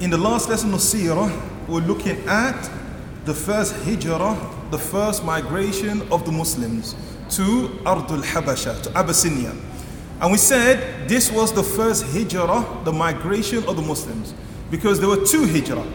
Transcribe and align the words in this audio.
In 0.00 0.10
the 0.10 0.18
last 0.18 0.48
lesson 0.48 0.74
of 0.74 0.80
Sirah, 0.80 1.30
we're 1.68 1.80
looking 1.80 2.18
at 2.26 2.68
the 3.26 3.32
first 3.32 3.76
hijrah, 3.84 4.36
the 4.72 4.78
first 4.78 5.24
migration 5.24 6.02
of 6.10 6.26
the 6.26 6.32
Muslims 6.32 6.96
to 7.30 7.68
Ardul 7.84 8.22
Habasha, 8.22 8.82
to 8.82 8.90
Abyssinia. 8.98 9.54
And 10.20 10.32
we 10.32 10.38
said 10.38 11.08
this 11.08 11.30
was 11.30 11.52
the 11.52 11.62
first 11.62 12.04
hijrah, 12.06 12.66
the 12.82 12.92
migration 12.92 13.64
of 13.68 13.76
the 13.76 13.82
Muslims, 13.82 14.34
because 14.68 14.98
there 14.98 15.08
were 15.08 15.24
two 15.24 15.46
hijrah, 15.46 15.86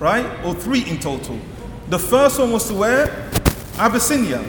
right? 0.00 0.26
Or 0.44 0.52
three 0.52 0.84
in 0.90 0.98
total. 0.98 1.38
The 1.90 2.00
first 2.00 2.40
one 2.40 2.50
was 2.50 2.66
to 2.68 2.74
where? 2.74 3.30
Abyssinia. 3.78 4.44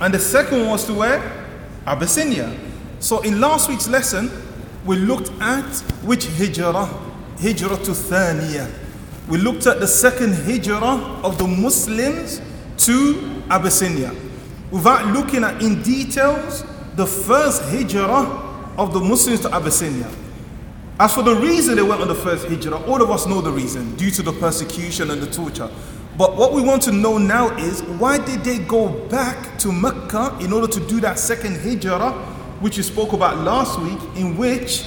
And 0.00 0.14
the 0.14 0.18
second 0.18 0.60
one 0.60 0.70
was 0.70 0.86
to 0.86 0.94
where? 0.94 1.46
Abyssinia. 1.86 2.58
So 2.98 3.20
in 3.20 3.42
last 3.42 3.68
week's 3.68 3.88
lesson, 3.88 4.30
we 4.86 4.96
looked 4.96 5.30
at 5.42 5.68
which 6.02 6.26
hijrah? 6.38 6.88
Hijrah 7.40 7.76
to 7.84 7.92
Thaniya. 7.92 8.70
We 9.26 9.38
looked 9.38 9.66
at 9.66 9.80
the 9.80 9.86
second 9.86 10.34
hijrah 10.34 11.22
of 11.24 11.38
the 11.38 11.46
Muslims 11.46 12.42
to 12.84 13.42
Abyssinia. 13.48 14.12
Without 14.70 15.06
looking 15.14 15.42
at 15.44 15.62
in 15.62 15.82
details 15.82 16.64
the 16.96 17.06
first 17.06 17.62
hijrah 17.62 18.74
of 18.76 18.92
the 18.92 19.00
Muslims 19.00 19.40
to 19.40 19.54
Abyssinia. 19.54 20.10
As 20.98 21.14
for 21.14 21.22
the 21.22 21.34
reason 21.34 21.76
they 21.76 21.82
went 21.82 22.02
on 22.02 22.08
the 22.08 22.14
first 22.14 22.46
hijrah, 22.46 22.76
all 22.86 23.00
of 23.00 23.10
us 23.10 23.26
know 23.26 23.40
the 23.40 23.50
reason 23.50 23.96
due 23.96 24.10
to 24.10 24.22
the 24.22 24.32
persecution 24.34 25.10
and 25.10 25.22
the 25.22 25.30
torture. 25.30 25.70
But 26.18 26.36
what 26.36 26.52
we 26.52 26.60
want 26.60 26.82
to 26.82 26.92
know 26.92 27.16
now 27.16 27.56
is 27.56 27.82
why 27.82 28.18
did 28.18 28.44
they 28.44 28.58
go 28.58 28.88
back 29.08 29.58
to 29.60 29.72
Mecca 29.72 30.36
in 30.40 30.52
order 30.52 30.66
to 30.66 30.80
do 30.88 31.00
that 31.00 31.18
second 31.18 31.56
hijrah, 31.56 32.12
which 32.60 32.76
we 32.76 32.82
spoke 32.82 33.14
about 33.14 33.38
last 33.38 33.80
week, 33.80 33.98
in 34.16 34.36
which 34.36 34.84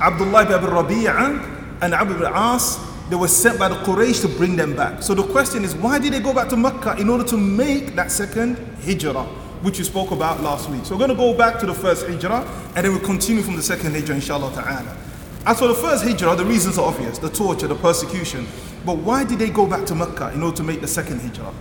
Abdullah 0.00 0.44
ibn 0.44 0.70
Rabi'ah 0.70 1.59
and 1.82 1.94
Amr 1.94 2.14
ibn 2.14 2.32
As 2.34 2.78
they 3.10 3.16
were 3.16 3.28
sent 3.28 3.58
by 3.58 3.68
the 3.68 3.74
Quraysh 3.76 4.20
to 4.22 4.28
bring 4.28 4.54
them 4.54 4.76
back. 4.76 5.02
So 5.02 5.14
the 5.14 5.24
question 5.24 5.64
is, 5.64 5.74
why 5.74 5.98
did 5.98 6.12
they 6.12 6.20
go 6.20 6.32
back 6.32 6.48
to 6.50 6.56
Mecca 6.56 6.96
in 6.96 7.10
order 7.10 7.24
to 7.24 7.36
make 7.36 7.96
that 7.96 8.12
second 8.12 8.56
hijrah, 8.84 9.24
which 9.62 9.78
we 9.78 9.84
spoke 9.84 10.12
about 10.12 10.40
last 10.42 10.70
week? 10.70 10.84
So 10.84 10.94
we're 10.94 11.06
going 11.06 11.10
to 11.10 11.16
go 11.16 11.36
back 11.36 11.58
to 11.58 11.66
the 11.66 11.74
first 11.74 12.06
hijrah 12.06 12.46
and 12.76 12.84
then 12.84 12.92
we'll 12.92 13.04
continue 13.04 13.42
from 13.42 13.56
the 13.56 13.62
second 13.62 13.94
hijrah, 13.94 14.14
inshallah 14.14 14.54
ta'ala. 14.54 14.96
As 15.44 15.58
for 15.58 15.66
the 15.66 15.74
first 15.74 16.04
hijrah, 16.04 16.36
the 16.36 16.44
reasons 16.44 16.78
are 16.78 16.86
obvious 16.86 17.18
the 17.18 17.30
torture, 17.30 17.66
the 17.66 17.74
persecution. 17.74 18.46
But 18.86 18.98
why 18.98 19.24
did 19.24 19.40
they 19.40 19.50
go 19.50 19.66
back 19.66 19.86
to 19.86 19.96
Mecca 19.96 20.30
in 20.32 20.44
order 20.44 20.58
to 20.58 20.62
make 20.62 20.80
the 20.80 20.88
second 20.88 21.20
hijrah? 21.20 21.52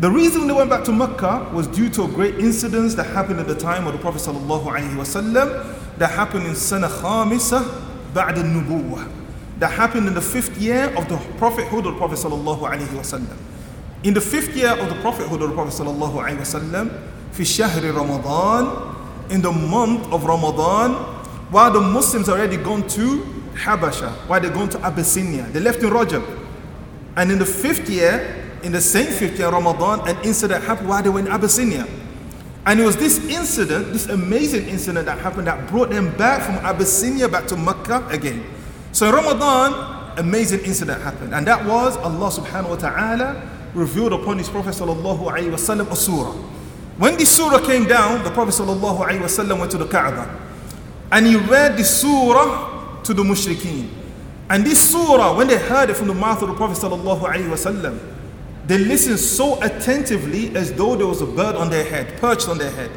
The 0.00 0.10
reason 0.10 0.48
they 0.48 0.52
went 0.52 0.70
back 0.70 0.82
to 0.86 0.92
Mecca 0.92 1.50
was 1.54 1.68
due 1.68 1.88
to 1.90 2.02
a 2.02 2.08
great 2.08 2.34
incident 2.40 2.96
that 2.96 3.04
happened 3.04 3.38
at 3.38 3.46
the 3.46 3.54
time 3.54 3.86
of 3.86 3.92
the 3.92 3.98
Prophet 4.00 4.24
that 5.98 6.10
happened 6.10 6.46
in 6.46 6.56
Sana 6.56 6.88
Khamisa 6.88 8.12
Ba'd 8.12 8.38
al-Nubuwah 8.38 9.23
that 9.58 9.70
happened 9.72 10.08
in 10.08 10.14
the 10.14 10.22
fifth 10.22 10.58
year 10.58 10.94
of 10.96 11.08
the 11.08 11.16
prophethood 11.38 11.86
of 11.86 11.94
the 11.94 11.98
Prophet 11.98 12.18
sallallahu 12.18 12.60
alaihi 12.60 12.86
wasallam. 12.88 13.36
In 14.02 14.14
the 14.14 14.20
fifth 14.20 14.56
year 14.56 14.70
of 14.70 14.88
the 14.88 14.96
prophethood 14.96 15.40
of 15.42 15.48
the 15.50 15.54
Prophet 15.54 15.72
sallallahu 15.72 16.14
alaihi 16.24 16.38
wasallam, 16.38 16.90
fi 17.32 17.42
shahri 17.42 17.94
Ramadan, 17.94 18.94
in 19.30 19.40
the 19.40 19.52
month 19.52 20.12
of 20.12 20.24
Ramadan, 20.24 20.92
while 21.50 21.72
the 21.72 21.80
Muslims 21.80 22.28
already 22.28 22.56
gone 22.56 22.86
to 22.88 23.20
Habasha, 23.54 24.10
while 24.28 24.40
they 24.40 24.50
gone 24.50 24.68
to 24.68 24.78
Abyssinia, 24.84 25.44
they 25.52 25.60
left 25.60 25.82
in 25.82 25.90
Rajab. 25.90 26.40
And 27.16 27.30
in 27.30 27.38
the 27.38 27.46
fifth 27.46 27.88
year, 27.88 28.42
in 28.62 28.72
the 28.72 28.80
same 28.80 29.06
fifth 29.06 29.38
year 29.38 29.50
Ramadan, 29.50 30.08
an 30.08 30.16
incident 30.24 30.64
happened 30.64 30.88
while 30.88 31.02
they 31.02 31.10
were 31.10 31.20
in 31.20 31.28
Abyssinia. 31.28 31.86
And 32.66 32.80
it 32.80 32.84
was 32.84 32.96
this 32.96 33.18
incident, 33.28 33.92
this 33.92 34.08
amazing 34.08 34.68
incident 34.68 35.06
that 35.06 35.18
happened 35.18 35.46
that 35.46 35.68
brought 35.68 35.90
them 35.90 36.16
back 36.16 36.42
from 36.42 36.54
Abyssinia 36.56 37.28
back 37.28 37.46
to 37.48 37.56
Mecca 37.56 38.06
again. 38.08 38.42
So 38.94 39.08
in 39.08 39.12
Ramadan, 39.12 40.18
amazing 40.18 40.60
incident 40.60 41.02
happened. 41.02 41.34
And 41.34 41.44
that 41.48 41.64
was 41.66 41.96
Allah 41.96 42.30
subhanahu 42.30 42.70
wa 42.70 42.76
ta'ala 42.76 43.50
revealed 43.74 44.12
upon 44.12 44.38
his 44.38 44.48
Prophet 44.48 44.70
sallallahu 44.70 45.18
alayhi 45.18 45.50
wa 45.50 45.56
sallam 45.56 45.90
a 45.90 45.96
surah. 45.96 46.30
When 46.96 47.16
this 47.16 47.36
surah 47.36 47.58
came 47.66 47.88
down, 47.88 48.22
the 48.22 48.30
Prophet 48.30 48.54
sallallahu 48.54 49.00
alayhi 49.00 49.20
wa 49.20 49.26
sallam 49.26 49.58
went 49.58 49.72
to 49.72 49.78
the 49.78 49.86
Kaaba. 49.88 50.30
And 51.10 51.26
he 51.26 51.34
read 51.34 51.76
the 51.76 51.82
surah 51.82 53.02
to 53.02 53.12
the 53.12 53.24
mushrikeen. 53.24 53.88
And 54.48 54.64
this 54.64 54.92
surah, 54.92 55.36
when 55.36 55.48
they 55.48 55.58
heard 55.58 55.90
it 55.90 55.96
from 55.96 56.06
the 56.06 56.14
mouth 56.14 56.40
of 56.42 56.50
the 56.50 56.54
Prophet 56.54 56.78
sallallahu 56.78 57.22
alayhi 57.22 57.50
wa 57.50 57.56
sallam, 57.56 57.98
they 58.68 58.78
listened 58.78 59.18
so 59.18 59.60
attentively 59.60 60.54
as 60.54 60.72
though 60.72 60.94
there 60.94 61.08
was 61.08 61.20
a 61.20 61.26
bird 61.26 61.56
on 61.56 61.68
their 61.68 61.84
head, 61.84 62.16
perched 62.20 62.48
on 62.48 62.58
their 62.58 62.70
head. 62.70 62.92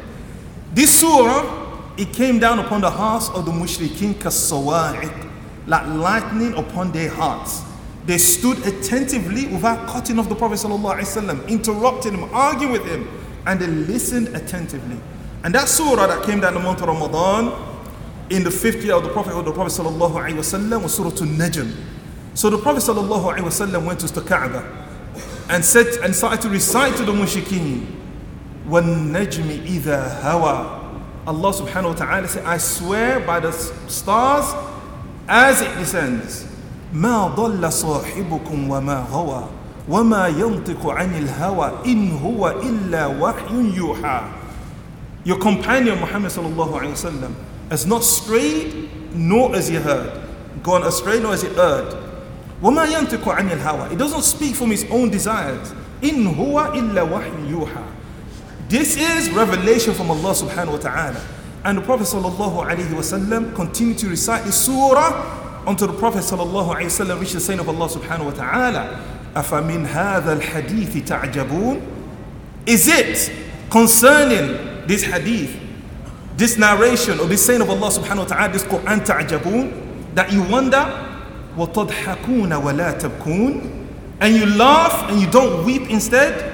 This 0.72 1.00
surah, 1.00 1.96
it 1.96 2.12
came 2.12 2.38
down 2.38 2.60
upon 2.60 2.82
the 2.82 2.90
hearts 2.90 3.30
of 3.30 3.46
the 3.46 3.50
mushrikeen 3.50 4.14
kasawa'iq 4.14 5.27
like 5.67 5.85
lightning 5.87 6.53
upon 6.55 6.91
their 6.91 7.09
hearts. 7.09 7.61
They 8.05 8.17
stood 8.17 8.65
attentively 8.67 9.47
without 9.47 9.87
cutting 9.87 10.19
off 10.19 10.27
the 10.27 10.35
Prophet 10.35 10.55
ﷺ, 10.55 11.47
interrupting 11.47 12.13
him, 12.13 12.29
arguing 12.33 12.73
with 12.73 12.85
him, 12.85 13.07
and 13.45 13.59
they 13.59 13.67
listened 13.67 14.29
attentively. 14.35 14.99
And 15.43 15.55
that 15.55 15.69
surah 15.69 16.07
that 16.07 16.25
came 16.25 16.41
down 16.41 16.53
the 16.53 16.59
month 16.59 16.81
of 16.81 16.87
Ramadan 16.87 17.53
in 18.29 18.43
the 18.43 18.51
fifth 18.51 18.83
year 18.83 18.95
of 18.95 19.03
the 19.03 19.09
Prophet 19.09 19.33
of 19.33 19.45
the 19.45 19.51
Prophet 19.51 19.81
ﷺ 19.81 20.83
was 20.83 20.95
Surah 20.95 21.09
An-Najm. 21.09 21.75
So 22.33 22.49
the 22.49 22.57
Prophet 22.57 22.83
ﷺ 22.83 23.85
went 23.85 23.99
to 24.01 24.07
the 24.07 24.21
Kaaba 24.21 24.87
and 25.49 25.63
said 25.63 25.87
and 26.03 26.15
started 26.15 26.41
to 26.41 26.49
recite 26.49 26.95
to 26.97 27.05
the 27.05 27.11
mushrikeen, 27.11 27.85
وَالنَّجْمِ 28.67 29.65
إِذَا 29.65 30.21
هَوَى 30.21 30.79
Allah 31.25 31.53
subhanahu 31.53 31.89
wa 31.89 31.93
ta'ala 31.93 32.27
said, 32.27 32.43
I 32.43 32.57
swear 32.57 33.21
by 33.21 33.39
the 33.39 33.51
stars 33.51 34.53
as 35.27 35.61
it 35.61 35.75
descends 35.77 36.45
ما 36.93 37.27
ضل 37.35 37.71
صاحبكم 37.73 38.69
وما 38.69 39.05
غوى 39.11 39.43
وما 39.89 40.27
ينطق 40.27 40.87
عن 40.87 41.15
الهوى 41.15 41.71
إن 41.85 42.11
هو 42.23 42.49
إلا 42.49 43.05
وحي 43.07 43.75
يوحى 43.75 44.21
Your 45.25 45.37
companion 45.39 45.99
Muhammad 45.99 46.31
sallallahu 46.31 46.73
alayhi 46.75 46.93
wasallam 46.93 47.33
has 47.69 47.85
not 47.87 48.03
strayed 48.03 48.89
nor 49.15 49.55
has 49.55 49.67
he 49.69 49.75
heard 49.75 50.11
gone 50.61 50.83
astray 50.83 51.19
nor 51.19 51.31
has 51.31 51.41
he 51.41 51.49
erred 51.57 51.95
وما 52.61 52.85
ينطق 52.85 53.27
عن 53.29 53.49
الهوى 53.51 53.89
He 53.89 53.95
doesn't 53.95 54.21
speak 54.23 54.55
from 54.55 54.69
his 54.71 54.85
own 54.91 55.09
desires 55.09 55.73
إن 56.03 56.27
هو 56.27 56.73
إلا 56.75 57.01
وحي 57.03 57.49
يوحى 57.49 57.83
This 58.69 58.97
is 58.97 59.29
revelation 59.31 59.93
from 59.93 60.11
Allah 60.11 60.33
subhanahu 60.33 60.71
wa 60.71 60.77
ta'ala 60.77 61.21
And 61.65 61.77
the 61.77 61.81
Prophet 61.81 62.07
ﷺ 62.07 63.55
continued 63.55 63.97
to 63.99 64.09
recite 64.09 64.43
the 64.43 64.51
surah 64.51 65.63
until 65.65 65.87
the 65.87 65.93
Prophet 65.93 66.19
ﷺ 66.19 67.19
reached 67.19 67.33
the 67.33 67.39
saying 67.39 67.59
of 67.59 67.69
Allah 67.69 67.87
subhanahu 67.87 68.25
wa 68.25 68.31
ta'ala. 68.31 68.99
أَفَمِنْ 69.35 69.87
هَذَا 69.87 70.39
الْحَدِيثِ 70.39 71.07
تَعْجَبُونَ 71.07 71.81
Is 72.65 72.87
it 72.87 73.31
concerning 73.69 74.85
this 74.87 75.03
hadith, 75.03 75.57
this 76.35 76.57
narration 76.57 77.19
or 77.19 77.25
this 77.27 77.45
saying 77.45 77.61
of 77.61 77.69
Allah 77.69 77.89
subhanahu 77.89 78.17
wa 78.17 78.25
ta'ala, 78.25 78.53
this 78.53 78.63
Quran 78.63 79.05
ta'jabun, 79.05 80.15
that 80.15 80.31
you 80.31 80.43
wonder, 80.43 80.83
وَتَضْحَكُونَ 81.55 82.49
وَلَا 82.61 82.99
تَبْكُونَ 82.99 83.85
And 84.19 84.35
you 84.35 84.45
laugh 84.45 85.09
and 85.09 85.21
you 85.21 85.29
don't 85.31 85.65
weep 85.65 85.89
instead? 85.89 86.51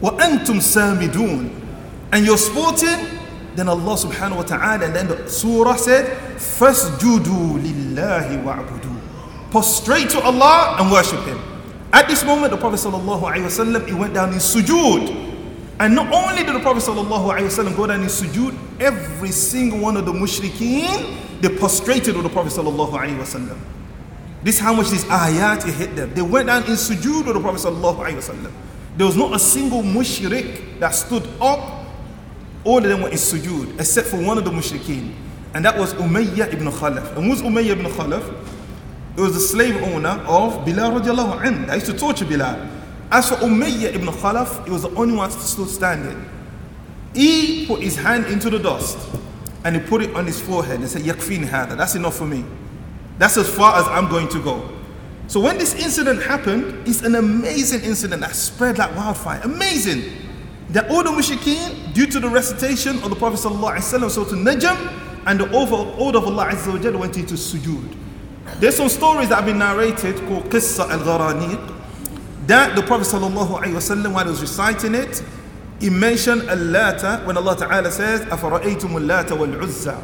وَأَنْتُمْ 0.00 0.58
سَامِدُونَ 0.58 1.50
And 2.12 2.24
you're 2.26 2.38
sporting 2.38 3.15
then 3.57 3.67
Allah 3.67 3.97
subhanahu 3.97 4.37
wa 4.37 4.43
ta'ala, 4.43 4.85
and 4.85 4.95
then 4.95 5.07
the 5.07 5.27
surah 5.27 5.75
said, 5.77 6.05
Fasjudu 6.37 7.57
lillahi 7.57 8.43
wa'budu. 8.43 9.01
Prostrate 9.49 10.11
to 10.11 10.21
Allah 10.21 10.77
and 10.79 10.91
worship 10.91 11.19
Him. 11.25 11.39
At 11.91 12.07
this 12.07 12.23
moment, 12.23 12.51
the 12.51 12.57
Prophet 12.57 12.79
sallallahu 12.79 13.23
alayhi 13.23 13.45
wasallam, 13.49 13.87
he 13.87 13.95
went 13.95 14.13
down 14.13 14.31
in 14.31 14.37
sujood. 14.37 15.25
And 15.79 15.95
not 15.95 16.13
only 16.13 16.43
did 16.43 16.53
the 16.53 16.59
Prophet 16.59 16.83
sallallahu 16.83 17.33
alayhi 17.33 17.49
wasallam 17.49 17.75
go 17.75 17.87
down 17.87 18.01
in 18.01 18.07
sujood, 18.07 18.55
every 18.79 19.31
single 19.31 19.79
one 19.79 19.97
of 19.97 20.05
the 20.05 20.13
mushrikeen, 20.13 21.41
they 21.41 21.49
prostrated 21.49 22.13
with 22.15 22.23
the 22.23 22.29
Prophet 22.29 22.53
sallallahu 22.53 22.91
alayhi 22.91 23.17
wasallam. 23.17 23.57
This 24.43 24.55
is 24.57 24.61
how 24.61 24.73
much 24.73 24.89
these 24.89 25.05
ayat 25.05 25.63
hit 25.63 25.95
them. 25.95 26.13
They 26.13 26.21
went 26.21 26.45
down 26.45 26.63
in 26.65 26.73
sujood 26.73 27.25
with 27.25 27.33
the 27.33 27.41
Prophet 27.41 27.61
sallallahu 27.61 28.05
alayhi 28.05 28.17
wasallam. 28.21 28.51
There 28.97 29.07
was 29.07 29.15
not 29.15 29.33
a 29.33 29.39
single 29.39 29.81
mushrik 29.81 30.79
that 30.79 30.93
stood 30.93 31.27
up 31.41 31.76
all 32.67 32.79
of 32.79 32.83
them 32.83 33.01
were 33.01 33.09
in 33.09 33.15
sujood 33.15 33.79
except 33.79 34.09
for 34.09 34.17
one 34.17 34.37
of 34.37 34.43
the 34.43 34.51
mushrikeen. 34.51 35.13
And 35.53 35.63
that 35.63 35.77
was 35.79 35.93
Umayyah 35.93 36.53
ibn 36.53 36.67
Khalaf. 36.67 37.15
And 37.15 37.25
who's 37.25 37.41
Umayyah 37.41 37.79
ibn 37.79 37.85
Khalaf? 37.85 38.27
It 39.15 39.21
was 39.21 39.33
the 39.33 39.39
slave 39.39 39.81
owner 39.83 40.21
of 40.27 40.65
Bilal 40.65 40.99
radiallahu 40.99 41.41
anhu. 41.41 41.69
I 41.69 41.75
used 41.75 41.85
to 41.85 41.97
torture 41.97 42.25
Bilal. 42.25 42.69
As 43.09 43.29
for 43.29 43.35
Umayyah 43.35 43.95
ibn 43.95 44.07
Khalaf, 44.07 44.65
he 44.65 44.71
was 44.71 44.81
the 44.81 44.89
only 44.95 45.15
one 45.15 45.31
still 45.31 45.65
standing. 45.65 46.29
He 47.15 47.65
put 47.65 47.81
his 47.81 47.95
hand 47.95 48.25
into 48.25 48.49
the 48.49 48.59
dust 48.59 48.97
and 49.63 49.77
he 49.77 49.81
put 49.81 50.01
it 50.01 50.13
on 50.13 50.25
his 50.25 50.41
forehead 50.41 50.81
and 50.81 50.89
said, 50.89 51.03
Yakfin 51.03 51.45
hada, 51.45 51.77
that's 51.77 51.95
enough 51.95 52.17
for 52.17 52.25
me. 52.25 52.43
That's 53.17 53.37
as 53.37 53.49
far 53.49 53.79
as 53.79 53.87
I'm 53.87 54.09
going 54.09 54.27
to 54.27 54.43
go. 54.43 54.69
So 55.27 55.39
when 55.39 55.57
this 55.57 55.73
incident 55.73 56.21
happened, 56.21 56.85
it's 56.85 57.01
an 57.01 57.15
amazing 57.15 57.81
incident 57.83 58.21
that 58.21 58.35
spread 58.35 58.77
like 58.77 58.93
wildfire. 58.93 59.39
Amazing 59.45 60.26
that 60.70 60.90
all 60.90 61.02
the 61.02 61.10
mushrikeen, 61.10 61.92
due 61.92 62.06
to 62.06 62.20
the 62.20 62.28
recitation 62.28 62.96
of 63.02 63.10
the 63.10 63.16
Prophet 63.16 63.40
ﷺ, 63.40 64.10
so 64.10 64.24
to 64.24 64.34
Najm, 64.34 65.00
and 65.26 65.38
the 65.38 65.44
order 65.52 66.18
of 66.18 66.26
Allah 66.26 66.46
Azza 66.50 66.92
wa 66.92 67.00
went 67.00 67.16
into 67.16 67.34
sujood. 67.34 67.96
There's 68.58 68.76
some 68.76 68.88
stories 68.88 69.28
that 69.28 69.36
have 69.36 69.46
been 69.46 69.58
narrated 69.58 70.16
called 70.26 70.44
Qissa 70.44 70.88
al-Gharaniq 70.90 71.80
that 72.46 72.74
the 72.74 72.82
Prophet 72.82 73.06
sallallahu 73.06 73.60
alaihi 73.60 73.74
wasallam 73.74 74.12
while 74.14 74.24
he 74.24 74.30
was 74.30 74.40
reciting 74.40 74.94
it, 74.94 75.22
he 75.80 75.90
mentioned 75.90 76.42
al-Lata 76.48 77.22
when 77.24 77.36
Allah 77.36 77.56
Ta'ala 77.56 77.90
says, 77.90 78.20
أَفَرَأَيْتُمُ 78.22 78.80
اللَّاتَ 78.80 79.28
وَالْعُزَّى 79.28 80.02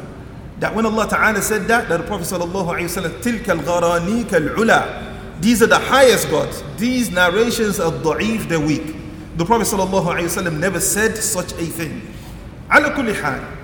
That 0.59 0.73
when 0.73 0.85
Allah 0.85 1.07
Ta'ala 1.09 1.41
said 1.41 1.67
that, 1.67 1.89
that 1.89 1.97
the 1.97 2.07
Prophet 2.07 2.25
sallallahu 2.25 2.77
alaihi 2.77 2.83
wasallam, 2.85 3.21
تِلْكَ 3.21 3.43
الْغَرَانِيكَ 3.43 4.55
الْعُلَى 4.55 5.41
These 5.41 5.63
are 5.63 5.67
the 5.67 5.79
highest 5.79 6.29
gods. 6.29 6.63
These 6.77 7.11
narrations 7.11 7.79
are 7.79 7.91
da'if, 7.91 8.47
they're 8.47 8.59
weak. 8.59 8.95
The 9.36 9.44
Prophet 9.44 9.66
wasallam 9.66 10.58
never 10.60 10.78
said 10.78 11.16
such 11.16 11.52
a 11.52 11.66
thing. 11.66 12.00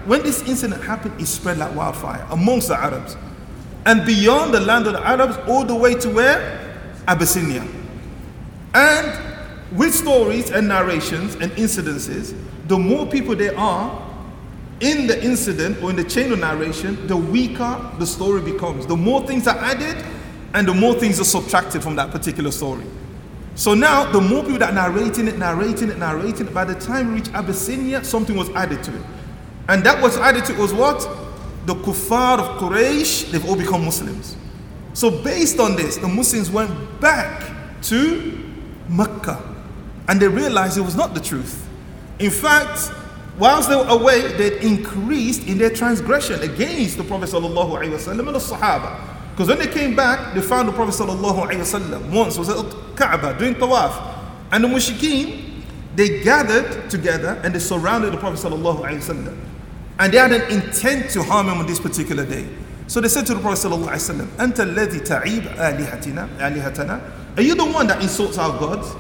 When 0.05 0.23
this 0.23 0.43
incident 0.49 0.83
happened, 0.83 1.21
it 1.21 1.27
spread 1.27 1.59
like 1.59 1.75
wildfire 1.75 2.27
amongst 2.31 2.69
the 2.69 2.77
Arabs. 2.77 3.17
And 3.87 4.05
beyond 4.05 4.53
the 4.53 4.61
land 4.61 4.87
of 4.87 4.95
the 4.95 5.07
Arabs, 5.07 5.37
all 5.49 5.65
the 5.65 5.75
way 5.75 5.95
to 5.95 6.11
where? 6.11 6.77
Abyssinia. 7.09 7.67
And 8.75 9.77
with 9.77 9.95
stories 9.95 10.51
and 10.51 10.69
narrations 10.69 11.35
and 11.37 11.53
incidences, 11.53 12.37
the 12.67 12.79
more 12.79 13.07
people 13.07 13.35
there 13.37 13.57
are 13.59 14.07
in 14.81 15.07
the 15.07 15.23
incident 15.25 15.83
or 15.83 15.91
in 15.91 15.97
the 15.97 16.05
chain 16.05 16.33
of 16.33 16.41
narration, 16.41 17.07
the 17.07 17.17
weaker 17.17 17.91
the 17.99 18.07
story 18.07 18.43
becomes. 18.43 18.87
The 18.87 18.97
more 18.97 19.27
things 19.27 19.47
are 19.47 19.59
added 19.59 19.97
and 20.55 20.67
the 20.67 20.75
more 20.75 20.95
things 20.95 21.21
are 21.21 21.25
subtracted 21.25 21.83
from 21.83 21.97
that 21.97 22.11
particular 22.11 22.51
story. 22.51 22.85
So 23.61 23.75
now, 23.75 24.11
the 24.11 24.23
more 24.23 24.43
people 24.43 24.61
that 24.61 24.73
narrating 24.73 25.29
it, 25.29 25.37
narrating 25.37 25.91
it, 25.91 25.99
narrating 25.99 26.47
it, 26.47 26.55
by 26.55 26.65
the 26.65 26.75
time 26.75 27.09
we 27.09 27.21
reach 27.21 27.29
Abyssinia, 27.35 28.03
something 28.03 28.35
was 28.35 28.49
added 28.53 28.83
to 28.85 28.97
it. 28.97 29.03
And 29.69 29.85
that 29.85 30.03
was 30.03 30.17
added 30.17 30.47
to 30.47 30.55
it 30.55 30.59
was 30.59 30.73
what? 30.73 31.01
The 31.67 31.75
kuffar 31.75 32.39
of 32.39 32.59
Quraysh, 32.59 33.31
they've 33.31 33.45
all 33.47 33.57
become 33.57 33.85
Muslims. 33.85 34.35
So 34.95 35.11
based 35.11 35.61
on 35.61 35.77
this, 35.77 35.99
the 35.99 36.09
Muslims 36.09 36.51
went 36.51 36.71
back 37.03 37.53
to 37.83 38.51
Mecca 38.89 39.39
and 40.09 40.19
they 40.19 40.29
realized 40.29 40.79
it 40.79 40.81
was 40.81 40.97
not 40.97 41.13
the 41.13 41.21
truth. 41.21 41.69
In 42.19 42.31
fact, 42.31 42.91
whilst 43.39 43.69
they 43.69 43.77
were 43.77 43.89
away, 43.89 44.39
they'd 44.39 44.65
increased 44.65 45.47
in 45.47 45.59
their 45.59 45.69
transgression 45.69 46.41
against 46.41 46.97
the 46.97 47.05
Prophet 47.05 47.29
ﷺ 47.29 48.09
and 48.09 48.21
the 48.21 48.33
Sahaba. 48.39 49.10
Because 49.40 49.48
when 49.50 49.60
they 49.60 49.68
came 49.68 49.96
back, 49.96 50.34
they 50.34 50.42
found 50.42 50.68
the 50.68 50.72
Prophet 50.74 50.94
ﷺ 50.96 52.12
once 52.12 52.38
was 52.38 52.50
at 52.50 52.58
Kaaba 52.96 53.38
doing 53.38 53.56
tawaf. 53.56 54.18
And 54.52 54.64
the 54.64 54.68
mushrikeen, 54.68 55.64
they 55.96 56.24
gathered 56.24 56.90
together 56.90 57.40
and 57.44 57.54
they 57.54 57.60
surrounded 57.60 58.14
the 58.14 58.18
Prophet 58.18 58.40
ﷺ. 58.40 59.38
And 60.00 60.14
they 60.14 60.18
had 60.18 60.32
an 60.32 60.52
intent 60.52 61.10
to 61.12 61.24
harm 61.24 61.50
him 61.50 61.58
on 61.60 61.66
this 61.68 61.80
particular 61.80 62.26
day. 62.26 62.48
So 62.88 63.02
they 63.02 63.08
said 63.08 63.26
to 63.28 63.34
the 63.34 63.42
Prophet 63.42 63.68
ﷺ, 63.68 64.26
أنت 64.38 64.60
الذي 64.60 65.00
تعيب 65.06 65.44
آلهتنا 65.58 66.30
آلهتنا 66.40 67.38
Are 67.38 67.42
you 67.42 67.56
the 67.56 67.66
one 67.66 67.88
that 67.88 68.02
insults 68.02 68.38
our 68.38 68.58
gods? 68.60 68.96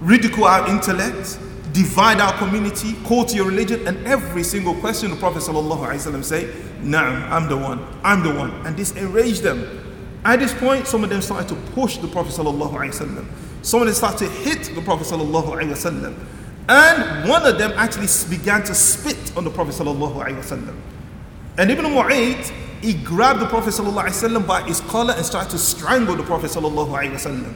ridicule 0.00 0.44
our 0.46 0.68
intellect, 0.68 1.38
divide 1.72 2.20
our 2.20 2.32
community, 2.38 2.94
call 3.04 3.24
to 3.24 3.36
your 3.36 3.46
religion, 3.46 3.86
and 3.86 4.06
every 4.06 4.42
single 4.42 4.74
question 4.76 5.10
the 5.10 5.16
Prophet 5.16 5.42
ﷺ 5.42 6.24
say, 6.24 6.44
Naam, 6.80 7.30
I'm 7.30 7.48
the 7.48 7.56
one, 7.56 7.86
I'm 8.02 8.22
the 8.22 8.34
one. 8.34 8.50
And 8.66 8.76
this 8.76 8.92
enraged 8.92 9.42
them. 9.42 9.84
At 10.24 10.40
this 10.40 10.52
point, 10.54 10.86
some 10.86 11.04
of 11.04 11.10
them 11.10 11.22
started 11.22 11.48
to 11.48 11.54
push 11.72 11.98
the 11.98 12.08
Prophet 12.08 12.32
ﷺ. 12.32 13.26
Some 13.62 13.80
of 13.80 13.86
them 13.86 13.94
started 13.94 14.18
to 14.18 14.30
hit 14.30 14.74
the 14.74 14.82
Prophet 14.82 15.06
ﷺ. 15.06 16.14
And 16.68 17.28
one 17.28 17.46
of 17.46 17.58
them 17.58 17.72
actually 17.76 18.08
began 18.28 18.62
to 18.64 18.74
spit 18.74 19.36
on 19.36 19.44
the 19.44 19.50
Prophet 19.50 19.74
ﷺ. 19.74 20.74
And 21.58 21.70
Ibn 21.70 21.84
Mu'ayt, 21.86 22.52
he 22.82 22.94
grabbed 22.94 23.40
the 23.40 23.46
Prophet 23.46 23.70
ﷺ 23.70 24.46
by 24.46 24.62
his 24.62 24.80
collar 24.82 25.14
and 25.14 25.24
started 25.24 25.50
to 25.50 25.58
strangle 25.58 26.14
the 26.14 26.22
Prophet 26.22 26.50
ﷺ. 26.50 27.54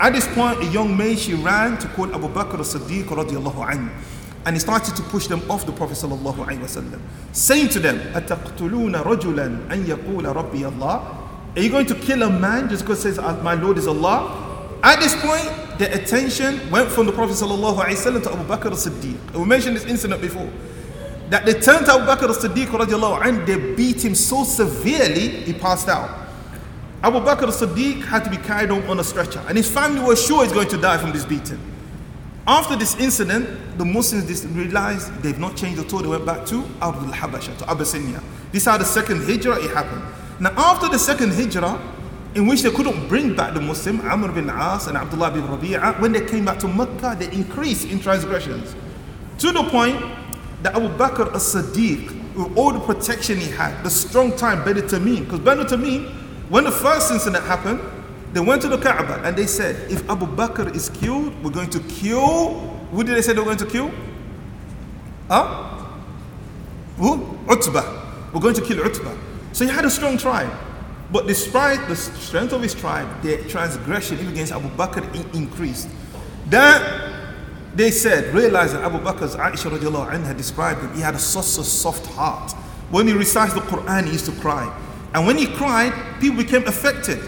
At 0.00 0.12
this 0.12 0.28
point, 0.28 0.60
a 0.60 0.66
young 0.66 0.96
maid, 0.96 1.18
she 1.18 1.34
ran 1.34 1.76
to 1.78 1.88
call 1.88 2.14
Abu 2.14 2.28
Bakr 2.28 2.60
as-Siddiq 2.60 3.04
radiallahu 3.04 3.66
anhu. 3.66 3.90
And 4.46 4.54
he 4.54 4.60
started 4.60 4.94
to 4.96 5.02
push 5.02 5.26
them 5.26 5.42
off 5.50 5.66
the 5.66 5.72
Prophet 5.72 5.96
sallallahu 5.96 6.46
alaihi 6.46 6.60
wasallam, 6.60 7.00
saying 7.32 7.68
to 7.70 7.80
them, 7.80 7.98
أَتَقْتُلُونَ 8.14 8.94
رَجُلًا 9.02 9.68
أَن 9.68 9.84
يَقُولَ 9.84 10.22
رَبِّيَ 10.32 10.70
اللَّهِ 10.70 11.56
Are 11.56 11.60
you 11.60 11.68
going 11.68 11.86
to 11.86 11.94
kill 11.96 12.22
a 12.22 12.30
man 12.30 12.68
just 12.68 12.84
because 12.84 13.02
he 13.02 13.10
says, 13.10 13.18
my 13.42 13.54
Lord 13.54 13.76
is 13.76 13.88
Allah? 13.88 14.78
At 14.84 15.00
this 15.00 15.14
point, 15.20 15.78
the 15.78 15.92
attention 15.92 16.70
went 16.70 16.88
from 16.88 17.06
the 17.06 17.12
Prophet 17.12 17.34
sallallahu 17.34 17.78
alaihi 17.80 17.96
wasallam 17.96 18.22
to 18.22 18.32
Abu 18.32 18.44
Bakr 18.44 18.70
as-Siddiq. 18.72 19.34
We 19.34 19.44
mentioned 19.44 19.76
this 19.76 19.84
incident 19.84 20.20
before. 20.22 20.48
That 21.30 21.44
they 21.44 21.54
turned 21.54 21.86
to 21.86 21.94
Abu 21.94 22.04
Bakr 22.06 22.30
as-Siddiq 22.30 22.66
radiallahu 22.66 23.20
anhu, 23.20 23.44
they 23.44 23.74
beat 23.74 24.04
him 24.04 24.14
so 24.14 24.44
severely, 24.44 25.28
he 25.42 25.52
passed 25.52 25.88
out. 25.88 26.21
Abu 27.03 27.19
Bakr 27.19 27.49
as-Siddiq 27.49 28.05
had 28.05 28.23
to 28.23 28.29
be 28.29 28.37
carried 28.37 28.69
home 28.69 28.89
on 28.89 28.97
a 28.97 29.03
stretcher, 29.03 29.43
and 29.49 29.57
his 29.57 29.69
family 29.69 29.99
were 29.99 30.15
sure 30.15 30.45
he's 30.45 30.53
going 30.53 30.69
to 30.69 30.77
die 30.77 30.97
from 30.97 31.11
this 31.11 31.25
beating. 31.25 31.59
After 32.47 32.77
this 32.77 32.95
incident, 32.97 33.77
the 33.77 33.83
Muslims 33.83 34.45
realized 34.47 35.13
they've 35.21 35.37
not 35.37 35.57
changed 35.57 35.81
at 35.81 35.91
all. 35.93 35.99
They 35.99 36.07
went 36.07 36.25
back 36.25 36.45
to 36.45 36.61
Ardul 36.79 37.11
Habasha, 37.11 37.57
to 37.57 37.69
Abyssinia. 37.69 38.23
This 38.53 38.63
is 38.63 38.69
how 38.69 38.77
the 38.77 38.85
second 38.85 39.23
hijrah 39.23 39.61
it 39.61 39.71
happened. 39.71 40.01
Now, 40.39 40.51
after 40.55 40.87
the 40.87 40.97
second 40.97 41.33
hijrah, 41.33 41.77
in 42.35 42.47
which 42.47 42.61
they 42.61 42.71
couldn't 42.71 43.09
bring 43.09 43.35
back 43.35 43.53
the 43.53 43.59
Muslim, 43.59 43.99
Amr 44.01 44.31
bin 44.31 44.49
As 44.49 44.87
and 44.87 44.97
Abdullah 44.97 45.31
bin 45.31 45.43
Rabi'ah, 45.43 45.99
when 45.99 46.13
they 46.13 46.25
came 46.25 46.45
back 46.45 46.57
to 46.59 46.69
Mecca, 46.69 47.17
they 47.19 47.29
increased 47.33 47.85
in 47.89 47.99
transgressions. 47.99 48.75
To 49.39 49.51
the 49.51 49.63
point 49.63 50.01
that 50.63 50.73
Abu 50.73 50.87
Bakr 50.97 51.35
as-Siddiq, 51.35 52.35
with 52.35 52.57
all 52.57 52.71
the 52.71 52.79
protection 52.79 53.39
he 53.39 53.51
had, 53.51 53.83
the 53.83 53.89
strong 53.89 54.35
time, 54.37 54.63
Banu 54.63 54.81
Tamim, 54.83 55.25
because 55.25 55.39
Banu 55.41 55.63
Tamim 55.65 56.22
when 56.53 56.65
the 56.65 56.71
first 56.71 57.11
incident 57.11 57.43
happened, 57.45 57.81
they 58.31 58.39
went 58.39 58.61
to 58.61 58.67
the 58.67 58.77
Kaaba 58.77 59.23
and 59.23 59.35
they 59.35 59.47
said, 59.47 59.91
if 59.91 60.07
Abu 60.07 60.27
Bakr 60.27 60.75
is 60.75 60.87
killed, 60.87 61.33
we're 61.43 61.49
going 61.49 61.71
to 61.71 61.79
kill. 61.79 62.59
Who 62.91 63.03
did 63.03 63.15
they 63.15 63.23
say 63.23 63.33
they 63.33 63.39
were 63.39 63.45
going 63.45 63.57
to 63.57 63.65
kill? 63.65 63.89
Huh? 65.27 65.83
Who? 66.97 67.39
Utbah. 67.49 68.29
We're 68.31 68.39
going 68.39 68.53
to 68.53 68.61
kill 68.61 68.85
Utbah. 68.85 69.17
So 69.51 69.65
he 69.65 69.71
had 69.71 69.83
a 69.83 69.89
strong 69.89 70.15
tribe. 70.15 70.53
But 71.11 71.25
despite 71.25 71.87
the 71.87 71.95
strength 71.95 72.53
of 72.53 72.61
his 72.61 72.75
tribe, 72.75 73.23
their 73.23 73.43
transgression 73.45 74.19
even 74.19 74.33
against 74.33 74.51
Abu 74.51 74.69
Bakr 74.75 75.33
increased. 75.33 75.89
That 76.51 77.15
they 77.73 77.89
said, 77.89 78.31
realizing 78.31 78.79
Abu 78.81 78.99
Bakr's 78.99 79.35
Aisha 79.35 79.75
radiallahu 79.75 80.11
anha 80.11 80.37
described 80.37 80.81
him, 80.81 80.93
he 80.93 81.01
had 81.01 81.15
a 81.15 81.19
such 81.19 81.57
a 81.57 81.63
soft 81.67 82.05
heart. 82.13 82.51
When 82.91 83.07
he 83.07 83.13
recites 83.13 83.55
the 83.55 83.61
Quran, 83.61 84.05
he 84.05 84.11
used 84.11 84.25
to 84.25 84.33
cry. 84.33 84.71
And 85.13 85.27
when 85.27 85.37
he 85.37 85.47
cried, 85.47 85.93
people 86.19 86.37
became 86.37 86.65
affected. 86.67 87.19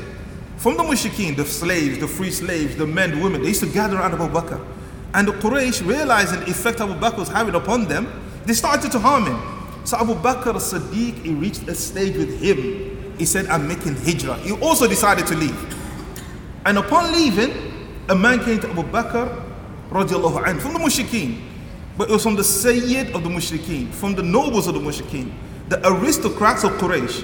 From 0.57 0.77
the 0.77 0.83
mushrikeen, 0.83 1.35
the 1.35 1.45
slaves, 1.45 1.99
the 1.99 2.07
free 2.07 2.31
slaves, 2.31 2.75
the 2.75 2.87
men, 2.87 3.11
the 3.11 3.21
women, 3.21 3.41
they 3.41 3.49
used 3.49 3.61
to 3.61 3.67
gather 3.67 3.97
around 3.97 4.13
Abu 4.13 4.27
Bakr. 4.27 4.65
And 5.13 5.27
the 5.27 5.33
Quraysh, 5.33 5.85
realizing 5.85 6.39
the 6.39 6.49
effect 6.49 6.81
Abu 6.81 6.93
Bakr 6.93 7.19
was 7.19 7.29
having 7.29 7.55
upon 7.55 7.85
them, 7.85 8.07
they 8.45 8.53
started 8.53 8.91
to 8.91 8.99
harm 8.99 9.25
him. 9.25 9.85
So 9.85 9.97
Abu 9.97 10.15
Bakr 10.15 10.55
as-Siddiq, 10.55 11.23
he 11.23 11.33
reached 11.33 11.67
a 11.67 11.75
stage 11.75 12.17
with 12.17 12.41
him. 12.41 13.15
He 13.17 13.25
said, 13.25 13.45
I'm 13.47 13.67
making 13.67 13.95
hijrah. 13.95 14.37
He 14.37 14.51
also 14.51 14.87
decided 14.87 15.27
to 15.27 15.35
leave. 15.35 15.75
And 16.65 16.79
upon 16.79 17.13
leaving, 17.13 17.51
a 18.09 18.15
man 18.15 18.43
came 18.43 18.59
to 18.61 18.69
Abu 18.69 18.83
Bakr 18.83 19.43
radiallahu 19.91 20.43
anhu, 20.43 20.59
from 20.59 20.73
the 20.73 20.79
mushrikeen. 20.79 21.39
But 21.97 22.09
it 22.09 22.13
was 22.13 22.23
from 22.23 22.35
the 22.35 22.43
Sayyid 22.43 23.15
of 23.15 23.23
the 23.23 23.29
mushrikeen, 23.29 23.91
from 23.91 24.15
the 24.15 24.23
nobles 24.23 24.67
of 24.67 24.73
the 24.73 24.79
mushrikeen, 24.79 25.31
the 25.69 25.79
aristocrats 25.87 26.63
of 26.63 26.71
Quraysh. 26.73 27.23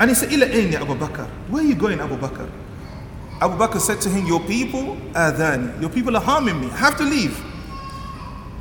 And 0.00 0.10
he 0.10 0.14
said, 0.14 0.32
Ila 0.32 0.46
ayn 0.46 0.74
Abu 0.74 0.94
Bakr? 0.94 1.26
Where 1.48 1.62
are 1.62 1.66
you 1.66 1.74
going, 1.74 2.00
Abu 2.00 2.16
Bakr? 2.16 2.48
Abu 3.40 3.56
Bakr 3.56 3.80
said 3.80 4.00
to 4.02 4.08
him, 4.08 4.26
Your 4.26 4.40
people 4.40 4.96
adhan. 5.12 5.80
Your 5.80 5.90
people 5.90 6.16
are 6.16 6.22
harming 6.22 6.60
me. 6.60 6.66
I 6.70 6.76
have 6.76 6.96
to 6.98 7.04
leave. 7.04 7.40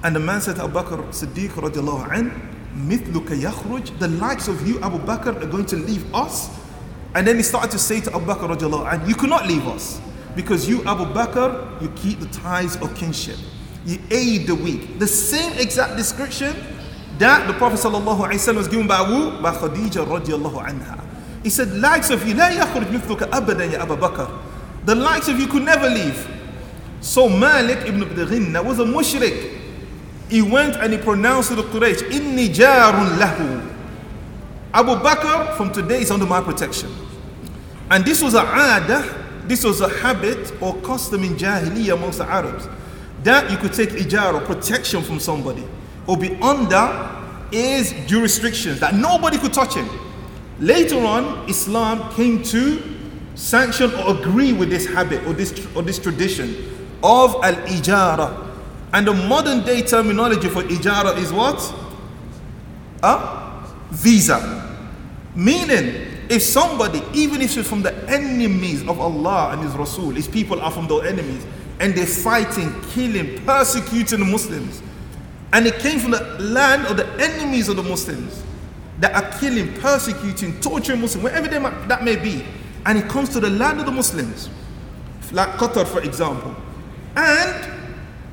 And 0.04 0.16
the 0.16 0.20
man 0.20 0.42
said 0.42 0.56
to 0.58 0.64
Abu 0.64 0.74
Bakr 0.74 1.08
Siddiq 1.10 1.50
radiallahu 1.50 2.12
an, 2.12 2.32
Mithluka 2.76 3.40
yakhruj. 3.40 3.98
The 4.00 4.08
likes 4.08 4.48
of 4.48 4.68
you, 4.68 4.80
Abu 4.82 4.98
Bakr, 5.00 5.42
are 5.42 5.48
going 5.48 5.66
to 5.68 5.76
leave 5.76 6.14
us. 6.14 6.50
And 7.16 7.26
then 7.26 7.38
he 7.38 7.44
started 7.44 7.72
to 7.72 7.80
say 7.80 8.02
to 8.02 8.16
Abu 8.16 8.26
Bakr 8.26 8.56
radiallahu 8.56 8.92
an, 9.02 9.08
You 9.10 9.16
cannot 9.16 9.48
leave 9.48 9.68
us. 9.68 10.02
Because 10.36 10.70
you, 10.70 10.84
Abu 10.86 11.06
Bakr, 11.06 11.82
you 11.82 11.90
keep 11.96 12.20
the 12.20 12.28
ties 12.28 12.76
of 12.78 12.94
kinship. 12.96 13.38
You 13.86 14.00
aid 14.12 14.46
the 14.46 14.54
weak. 14.56 15.00
The 15.00 15.08
same 15.08 15.54
exact 15.54 15.98
description 15.98 16.56
that 17.18 17.48
the 17.48 17.54
Prophet 17.54 17.80
ﷺ 17.80 18.56
was 18.56 18.68
given 18.68 18.86
by 18.86 19.00
Abu 19.02 19.42
By 19.42 19.52
Khadija 19.56 20.06
radiallahu 20.06 20.64
anha. 20.64 21.07
He 21.43 21.51
said, 21.51 21.73
likes 21.75 22.11
of 22.11 22.27
you, 22.27 22.35
لا 22.35 22.51
يخرج 22.51 22.91
مثلك 22.91 23.29
أبدا 23.33 23.65
يا 23.65 23.83
أبا 23.83 23.99
بكر. 23.99 24.29
The 24.85 24.95
likes 24.95 25.29
of 25.29 25.39
you 25.39 25.47
could 25.47 25.65
never 25.65 25.89
leave. 25.89 26.29
So 27.01 27.29
Malik 27.29 27.87
ibn 27.87 28.01
Abdughinna 28.03 28.65
was 28.65 28.79
a 28.79 28.85
mushrik. 28.85 29.59
He 30.29 30.41
went 30.41 30.77
and 30.77 30.93
he 30.93 30.99
pronounced 30.99 31.49
to 31.51 31.57
the 31.57 31.63
Quraysh, 31.65 32.11
Inni 32.11 32.49
jarun 32.49 33.19
lahu. 33.19 33.69
Abu 34.73 34.93
Bakr 34.93 35.57
from 35.57 35.73
today 35.73 36.01
is 36.01 36.11
under 36.11 36.25
my 36.25 36.41
protection. 36.41 36.91
And 37.91 38.05
this 38.05 38.23
was 38.23 38.35
a 38.35 38.41
adah, 38.41 39.47
this 39.47 39.65
was 39.65 39.81
a 39.83 39.89
habit 39.89 40.53
or 40.63 40.75
custom 40.81 41.25
in 41.25 41.35
Jahiliyyah 41.35 41.95
amongst 41.95 42.19
the 42.19 42.25
Arabs. 42.25 42.67
That 43.25 43.51
you 43.51 43.57
could 43.59 43.73
take 43.75 43.91
ijar 43.91 44.33
or 44.35 44.41
protection 44.41 45.03
from 45.03 45.21
somebody 45.21 45.65
or 46.07 46.17
be 46.17 46.35
under 46.41 47.21
is 47.53 47.93
jurisdictions 48.07 48.81
that 48.81 48.95
nobody 48.95 49.39
could 49.39 49.53
touch 49.53 49.75
him. 49.75 49.89
Later 50.60 51.06
on, 51.06 51.48
Islam 51.50 52.12
came 52.14 52.42
to 52.44 52.82
sanction 53.36 53.94
or 53.94 54.18
agree 54.18 54.54
with 54.54 54.70
this 54.70 54.88
habit 54.88 55.26
or 55.28 55.34
this 55.34 55.54
or 55.76 55.84
this 55.84 56.00
tradition 56.00 56.56
of 57.04 57.36
al-ijara. 57.44 58.46
And 58.94 59.06
the 59.08 59.14
modern 59.14 59.64
day 59.64 59.82
terminology 59.84 60.50
for 60.50 60.64
ijara 60.64 61.18
is 61.18 61.32
what? 61.32 61.62
A 63.04 63.64
visa. 63.92 64.64
Meaning, 65.36 66.08
if 66.30 66.42
somebody, 66.42 67.04
even 67.14 67.42
if 67.42 67.56
it's 67.56 67.70
from 67.70 67.84
the 67.84 67.94
enemies 68.10 68.82
of 68.88 69.00
Allah 69.00 69.52
and 69.54 69.62
His 69.62 69.74
Rasul, 69.74 70.12
His 70.12 70.28
people 70.28 70.60
are 70.60 70.72
from 70.72 70.88
the 70.88 70.98
enemies, 70.98 71.46
and 71.80 71.94
they're 71.94 72.08
fighting, 72.08 72.74
killing, 72.90 73.46
persecuting 73.46 74.20
the 74.20 74.26
Muslims, 74.26 74.82
and 75.54 75.68
it 75.68 75.76
came 75.80 76.00
from 76.00 76.12
the 76.12 76.24
land 76.40 76.88
of 76.88 76.98
the 76.98 77.08
enemies 77.24 77.70
of 77.70 77.76
the 77.76 77.84
Muslims 77.84 78.44
that 79.00 79.14
are 79.14 79.40
killing, 79.40 79.74
persecuting, 79.80 80.60
torturing 80.60 81.02
Muslims, 81.02 81.24
wherever 81.24 81.48
they 81.48 81.60
might, 81.60 81.88
that 81.88 82.04
may 82.04 82.16
be, 82.16 82.44
and 82.86 82.98
it 82.98 83.08
comes 83.08 83.30
to 83.30 83.40
the 83.40 83.50
land 83.50 83.80
of 83.80 83.86
the 83.86 83.92
Muslims, 83.92 84.50
like 85.32 85.50
Qatar, 85.50 85.86
for 85.86 86.02
example, 86.02 86.56
and 87.16 87.74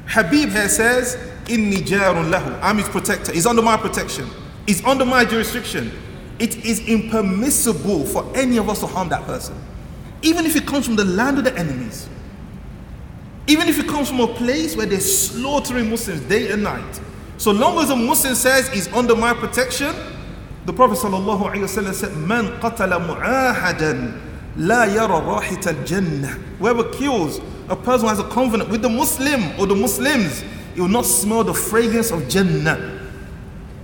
Habib 0.07 0.51
here 0.51 0.69
says, 0.69 1.17
Inni 1.47 1.79
jarun 1.79 2.31
lahu, 2.31 2.59
I'm 2.63 2.79
his 2.79 2.89
protector, 2.89 3.33
he's 3.33 3.47
under 3.47 3.63
my 3.63 3.77
protection, 3.77 4.29
he's 4.67 4.85
under 4.85 5.05
my 5.05 5.25
jurisdiction. 5.25 5.93
It 6.39 6.65
is 6.65 6.89
impermissible 6.89 8.07
for 8.07 8.31
any 8.35 8.57
of 8.57 8.69
us 8.69 8.81
to 8.81 8.87
harm 8.87 9.09
that 9.11 9.25
person. 9.25 9.57
Even 10.23 10.47
if 10.47 10.57
it 10.57 10.67
comes 10.67 10.85
from 10.85 10.97
the 10.97 11.05
land 11.05 11.39
of 11.39 11.45
the 11.45 11.57
enemies. 11.57 12.09
Even 13.47 13.69
if 13.69 13.79
it 13.79 13.87
comes 13.87 14.09
from 14.09 14.21
a 14.21 14.27
place 14.27 14.77
where 14.77 14.87
they're 14.87 14.99
slaughtering 14.99 15.91
Muslims 15.91 16.21
day 16.23 16.51
and 16.51 16.63
night. 16.63 17.01
So 17.37 17.53
long 17.53 17.79
as 17.79 17.91
a 17.91 17.97
Muslim 17.97 18.35
says 18.35 18.69
he's 18.69 18.93
under 18.93 19.15
my 19.15 19.33
protection, 19.35 19.95
the 20.65 20.73
Prophet 20.73 20.97
ﷺ 20.99 21.95
said, 21.95 22.17
Man 22.17 22.47
la 24.57 24.85
yara 24.85 25.15
al-jannah. 25.17 26.29
Whoever 26.59 26.85
kills 26.93 27.41
a 27.69 27.77
person 27.77 28.01
who 28.03 28.09
has 28.09 28.19
a 28.19 28.29
covenant 28.29 28.71
with 28.71 28.83
the 28.83 28.89
Muslim 28.89 29.59
or 29.61 29.67
the 29.67 29.75
Muslims, 29.75 30.43
he 30.75 30.81
will 30.81 30.89
not 30.89 31.05
smell 31.05 31.45
the 31.45 31.55
fragrance 31.55 32.11
of 32.11 32.29
Jannah. 32.29 33.01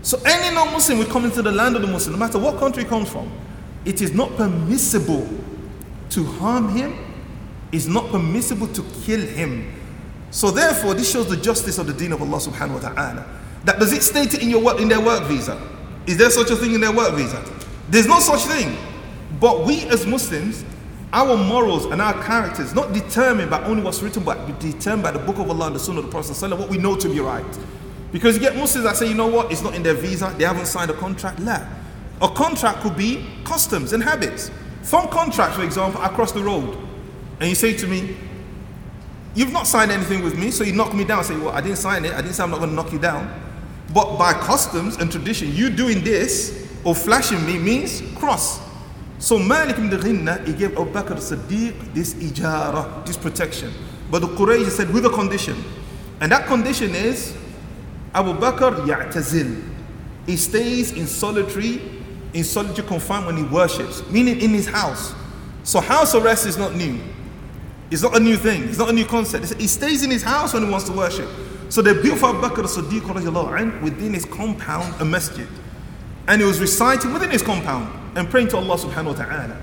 So 0.03 0.19
any 0.25 0.55
non-Muslim 0.55 0.99
will 0.99 1.07
come 1.07 1.25
into 1.27 1.43
the 1.43 1.53
land 1.53 1.77
of 1.77 1.83
the 1.83 1.89
Muslim, 1.89 2.19
no 2.19 2.25
matter 2.27 2.39
what 2.39 2.59
country 2.59 2.85
he 2.85 2.89
comes 2.89 3.11
from. 3.11 3.31
It 3.85 4.01
is 4.01 4.13
not 4.15 4.35
permissible 4.37 5.29
to 6.11 6.25
harm 6.25 6.71
him. 6.75 6.97
It's 7.73 7.87
not 7.87 8.11
permissible 8.11 8.67
to 8.69 8.83
kill 9.05 9.21
him. 9.21 9.73
So 10.31 10.51
therefore, 10.51 10.95
this 10.95 11.11
shows 11.13 11.29
the 11.29 11.37
justice 11.37 11.79
of 11.79 11.87
the 11.87 11.93
deen 11.93 12.13
of 12.13 12.23
Allah 12.23 12.39
subhanahu 12.39 12.83
wa 12.83 12.89
ta'ala. 12.89 13.27
That 13.65 13.79
does 13.79 13.93
it 13.93 14.03
state 14.03 14.35
it 14.35 14.43
in 14.43 14.51
your 14.51 14.63
work 14.63 14.81
in 14.81 14.89
their 14.89 15.01
work 15.01 15.25
visa? 15.25 15.61
Is 16.11 16.17
there 16.17 16.29
such 16.29 16.51
a 16.51 16.57
thing 16.57 16.75
in 16.75 16.81
their 16.81 16.91
work 16.91 17.15
visa? 17.15 17.41
There's 17.89 18.09
no 18.09 18.19
such 18.19 18.41
thing. 18.41 18.77
But 19.39 19.65
we 19.65 19.85
as 19.91 20.07
Muslims, 20.07 20.65
our 21.13 21.37
morals 21.37 21.85
and 21.85 22.03
our 22.03 22.21
characters 22.25 22.75
not 22.75 22.93
determined 22.93 23.49
by 23.49 23.63
only 23.63 23.85
what's 23.85 24.03
written, 24.03 24.25
but 24.25 24.59
determined 24.59 25.05
by 25.05 25.13
the 25.13 25.21
book 25.21 25.39
of 25.39 25.49
Allah 25.49 25.69
and 25.69 25.77
the 25.77 25.79
Sunnah 25.79 26.01
of 26.01 26.07
the 26.07 26.11
Prophet, 26.11 26.59
what 26.59 26.69
we 26.69 26.79
know 26.79 26.97
to 26.97 27.09
be 27.09 27.21
right. 27.21 27.45
Because 28.11 28.35
you 28.35 28.41
get 28.41 28.57
Muslims 28.57 28.85
that 28.85 28.97
say, 28.97 29.07
you 29.07 29.15
know 29.15 29.29
what, 29.29 29.53
it's 29.53 29.63
not 29.63 29.77
in 29.77 29.85
their 29.85 29.95
visa, 29.95 30.35
they 30.37 30.43
haven't 30.43 30.67
signed 30.67 30.91
a 30.91 30.95
contract. 30.95 31.39
La. 31.39 31.65
A 32.21 32.29
contract 32.31 32.81
could 32.81 32.97
be 32.97 33.25
customs 33.45 33.93
and 33.93 34.03
habits. 34.03 34.51
Some 34.83 35.07
contracts, 35.11 35.55
for 35.55 35.63
example, 35.63 36.03
across 36.03 36.33
the 36.33 36.43
road, 36.43 36.77
and 37.39 37.49
you 37.49 37.55
say 37.55 37.73
to 37.77 37.87
me, 37.87 38.17
You've 39.37 39.53
not 39.53 39.69
signed 39.69 39.93
anything 39.93 40.25
with 40.25 40.37
me, 40.37 40.51
so 40.51 40.65
you 40.65 40.73
knock 40.73 40.93
me 40.93 41.05
down. 41.05 41.23
Say, 41.23 41.37
Well, 41.37 41.51
I 41.51 41.61
didn't 41.61 41.79
sign 41.79 42.05
it, 42.05 42.15
I 42.15 42.21
didn't 42.21 42.35
say 42.35 42.43
I'm 42.43 42.51
not 42.51 42.59
going 42.59 42.71
to 42.71 42.75
knock 42.75 42.93
you 42.93 42.99
down. 42.99 43.50
But 43.93 44.17
by 44.17 44.33
customs 44.33 44.97
and 44.97 45.11
tradition, 45.11 45.55
you 45.55 45.71
doing 45.71 46.03
this 46.03 46.69
or 46.85 46.95
flashing 46.95 47.45
me 47.45 47.59
means 47.59 48.03
cross. 48.17 48.61
So 49.19 49.39
Malik 49.39 49.79
ibn 49.79 49.91
Ghinna, 49.91 50.47
he 50.47 50.53
gave 50.53 50.73
Abu 50.79 50.93
Bakr 50.93 51.17
Siddiq 51.19 51.93
this 51.93 52.15
ijara, 52.15 53.05
this 53.05 53.17
protection. 53.17 53.73
But 54.11 54.21
the 54.21 54.29
Quraysh 54.29 54.71
said 54.71 54.93
with 54.93 55.07
a 55.07 55.11
condition. 55.11 55.63
And 56.21 56.33
that 56.33 56.47
condition 56.47 56.95
is 56.95 57.37
Abu 58.15 58.33
Bakr 58.35 58.87
ya'tazil. 58.87 59.63
He 60.27 60.37
stays 60.37 60.93
in 60.93 61.07
solitary, 61.07 61.81
in 62.33 62.45
solitary 62.45 62.87
confinement 62.87 63.37
when 63.37 63.45
he 63.45 63.53
worships, 63.53 64.09
meaning 64.11 64.41
in 64.41 64.51
his 64.51 64.67
house. 64.67 65.15
So 65.65 65.81
house 65.81 66.15
arrest 66.15 66.47
is 66.47 66.57
not 66.57 66.75
new. 66.75 67.01
It's 67.91 68.03
not 68.03 68.17
a 68.17 68.21
new 68.21 68.37
thing. 68.37 68.65
It's 68.69 68.79
not 68.79 68.91
a 68.91 68.93
new 68.93 69.05
concept. 69.05 69.55
He 69.61 69.67
stays 69.67 70.05
in 70.05 70.11
his 70.11 70.23
house 70.23 70.55
when 70.55 70.65
he 70.65 70.71
wants 70.71 70.87
to 70.89 70.93
worship. 70.93 71.29
So 71.71 71.81
they 71.81 71.95
built 71.95 72.19
for 72.19 72.27
Abu 72.27 72.41
Bakr 72.41 72.65
as-Siddiq 72.65 73.83
within 73.83 74.13
his 74.13 74.27
compound 74.27 75.01
a 75.01 75.05
masjid. 75.05 75.49
And 76.27 76.43
he 76.43 76.47
was 76.47 76.61
reciting 76.61 77.13
within 77.13 77.31
his 77.31 77.43
compound 77.43 77.89
and 78.17 78.29
praying 78.29 78.49
to 78.49 78.57
Allah 78.57 78.77
subhanahu 78.77 79.17
wa 79.17 79.25
ta'ala. 79.25 79.57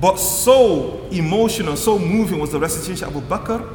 But 0.00 0.16
so 0.16 1.08
emotional, 1.10 1.76
so 1.76 1.98
moving 1.98 2.38
was 2.38 2.52
the 2.52 2.60
recitation 2.60 3.08
of 3.08 3.16
Abu 3.16 3.26
Bakr. 3.26 3.66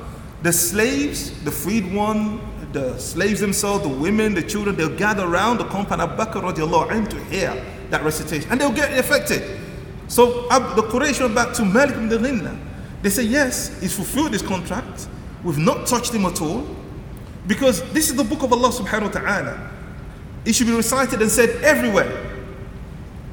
The 0.44 0.54
slaves, 0.54 1.32
the 1.44 1.52
freed 1.52 1.92
one, 1.92 2.40
the 2.74 2.98
slaves 3.00 3.40
themselves, 3.40 3.84
the 3.84 3.90
women, 3.90 4.34
the 4.36 4.44
children, 4.44 4.76
they'll 4.76 4.96
gather 4.96 5.26
around 5.26 5.58
the 5.58 5.66
compound 5.66 6.02
of 6.02 6.12
Abu 6.12 6.40
Bakr 6.40 7.10
to 7.10 7.24
hear 7.26 7.66
that 7.90 8.04
recitation 8.04 8.50
and 8.52 8.62
they'll 8.62 8.72
get 8.72 8.98
affected. 8.98 9.60
So 10.08 10.44
the 10.44 10.84
Quraysh 10.90 11.20
went 11.22 11.34
back 11.34 11.54
to 11.56 11.66
Malik 11.66 11.96
ibn 11.96 12.10
Ghinna. 12.10 12.58
They 13.02 13.10
say, 13.10 13.24
yes, 13.24 13.80
he's 13.82 13.96
fulfilled 13.96 14.34
his 14.34 14.44
contract. 14.44 15.08
We've 15.44 15.58
not 15.58 15.88
touched 15.88 16.14
him 16.14 16.26
at 16.26 16.40
all. 16.40 16.68
Because 17.48 17.82
this 17.92 18.10
is 18.10 18.16
the 18.16 18.24
book 18.24 18.44
of 18.44 18.54
Allah 18.54 18.70
subhanahu 18.70 19.14
wa 19.14 19.20
ta'ala. 19.22 19.72
It 20.46 20.54
should 20.54 20.68
be 20.68 20.74
recited 20.74 21.22
and 21.22 21.32
said 21.32 21.50
everywhere. 21.64 22.30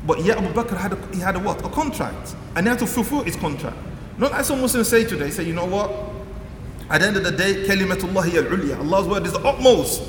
But 0.06 0.24
yet 0.24 0.38
Abu 0.38 0.48
Bakr 0.52 0.76
had 0.76 0.92
a, 0.94 1.06
he 1.14 1.20
had 1.20 1.36
a 1.36 1.38
what? 1.38 1.64
A 1.64 1.68
contract. 1.68 2.34
And 2.56 2.66
he 2.66 2.70
had 2.70 2.78
to 2.78 2.86
fulfill 2.86 3.22
his 3.22 3.36
contract. 3.36 3.76
Not 4.16 4.32
as 4.32 4.46
some 4.46 4.60
Muslims 4.60 4.88
say 4.88 5.04
today, 5.04 5.30
say, 5.30 5.44
you 5.44 5.52
know 5.52 5.66
what? 5.66 5.90
At 6.90 7.00
the 7.02 7.06
end 7.08 7.16
of 7.18 7.24
the 7.24 7.32
day, 7.32 7.64
kalimatullah 7.66 8.34
al-ulya. 8.34 8.78
Allah's 8.78 9.06
word 9.06 9.26
is 9.26 9.32
the 9.32 9.40
utmost. 9.40 10.02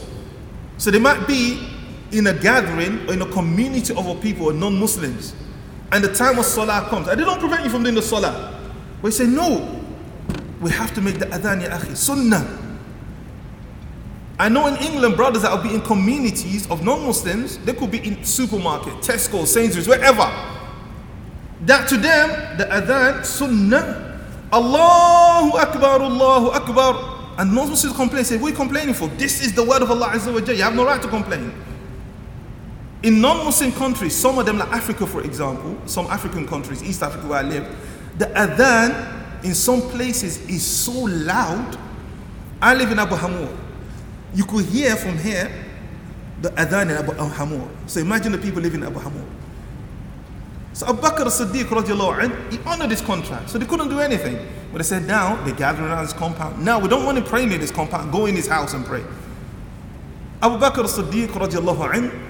So 0.77 0.91
they 0.91 0.99
might 0.99 1.27
be 1.27 1.67
in 2.11 2.27
a 2.27 2.33
gathering 2.33 3.07
or 3.07 3.13
in 3.13 3.21
a 3.21 3.25
community 3.31 3.93
of 3.93 4.21
people, 4.21 4.51
non-Muslims, 4.51 5.35
and 5.91 6.03
the 6.03 6.13
time 6.13 6.39
of 6.39 6.45
salah 6.45 6.87
comes, 6.89 7.07
and 7.07 7.19
they 7.19 7.23
don't 7.25 7.39
prevent 7.39 7.63
you 7.63 7.69
from 7.69 7.83
doing 7.83 7.95
the 7.95 8.01
salah. 8.01 8.59
But 9.01 9.09
you 9.09 9.11
say, 9.11 9.27
no, 9.27 9.83
we 10.61 10.71
have 10.71 10.93
to 10.95 11.01
make 11.01 11.19
the 11.19 11.25
adhan 11.25 11.61
ya 11.61 11.77
akhi, 11.77 11.95
sunnah. 11.95 12.68
I 14.39 14.47
know 14.47 14.67
in 14.67 14.77
England, 14.77 15.17
brothers 15.17 15.41
that 15.41 15.51
will 15.51 15.61
be 15.61 15.75
in 15.75 15.81
communities 15.81 16.65
of 16.71 16.81
non-Muslims, 16.81 17.57
they 17.59 17.73
could 17.73 17.91
be 17.91 17.97
in 18.07 18.23
supermarket, 18.23 18.93
Tesco, 19.01 19.45
Sainsbury's, 19.45 19.87
wherever. 19.87 20.31
That 21.65 21.89
to 21.89 21.97
them, 21.97 22.57
the 22.57 22.63
adhan, 22.63 23.25
sunnah, 23.25 24.17
Allahu 24.53 25.57
Akbar, 25.57 26.01
Allahu 26.01 26.51
Akbar. 26.51 27.35
And 27.37 27.51
most 27.51 27.69
Muslims 27.69 27.95
complain, 27.97 28.23
say, 28.23 28.37
what 28.37 28.47
are 28.47 28.49
you 28.51 28.55
complaining 28.55 28.93
for? 28.93 29.09
This 29.09 29.41
is 29.45 29.53
the 29.53 29.63
word 29.63 29.81
of 29.81 29.91
Allah 29.91 30.11
Azza 30.13 30.33
wa 30.33 30.39
You 30.39 30.63
have 30.63 30.73
no 30.73 30.85
right 30.85 31.01
to 31.01 31.09
complain. 31.09 31.53
In 33.03 33.19
non-Muslim 33.19 33.73
countries, 33.73 34.15
some 34.15 34.39
of 34.39 34.45
them 34.45 34.57
like 34.57 34.69
Africa 34.69 35.05
for 35.05 35.21
example, 35.21 35.77
some 35.85 36.07
African 36.07 36.47
countries, 36.47 36.81
East 36.81 37.03
Africa 37.03 37.27
where 37.27 37.39
I 37.39 37.43
live, 37.43 37.75
the 38.17 38.25
adhan 38.27 39.43
in 39.43 39.53
some 39.53 39.81
places 39.81 40.39
is 40.49 40.65
so 40.65 40.91
loud. 40.93 41.77
I 42.61 42.73
live 42.73 42.91
in 42.91 42.99
Abu 42.99 43.15
Hamur 43.15 43.68
You 44.34 44.44
could 44.44 44.64
hear 44.66 44.96
from 44.96 45.18
here 45.18 45.50
the 46.42 46.50
adhan 46.50 46.90
in 46.90 46.90
Abu 46.90 47.12
Hamur. 47.12 47.68
So 47.86 48.00
imagine 48.00 48.32
the 48.32 48.38
people 48.38 48.60
living 48.60 48.80
in 48.80 48.86
Abu 48.86 49.00
Hamur. 49.00 49.24
So 50.72 50.88
Abu 50.88 51.00
Bakr 51.00 51.26
as-Siddiq 51.26 51.64
radiallahu 51.64 52.52
he 52.52 52.58
honored 52.66 52.90
his 52.90 53.00
contract. 53.00 53.50
So 53.50 53.58
they 53.58 53.66
couldn't 53.66 53.88
do 53.88 54.00
anything. 54.00 54.44
But 54.72 54.78
they 54.78 54.84
said, 54.84 55.06
now 55.06 55.36
they 55.44 55.52
gathered 55.52 55.84
around 55.84 56.04
his 56.04 56.12
compound. 56.12 56.64
Now 56.64 56.80
we 56.80 56.88
don't 56.88 57.04
want 57.04 57.16
to 57.18 57.24
pray 57.24 57.44
in 57.44 57.50
his 57.50 57.70
compound. 57.70 58.10
Go 58.10 58.26
in 58.26 58.34
his 58.34 58.48
house 58.48 58.74
and 58.74 58.84
pray. 58.84 59.04
Abu 60.42 60.58
Bakr 60.58 60.84
as-Siddiq 60.84 61.28
radiallahu 61.28 62.20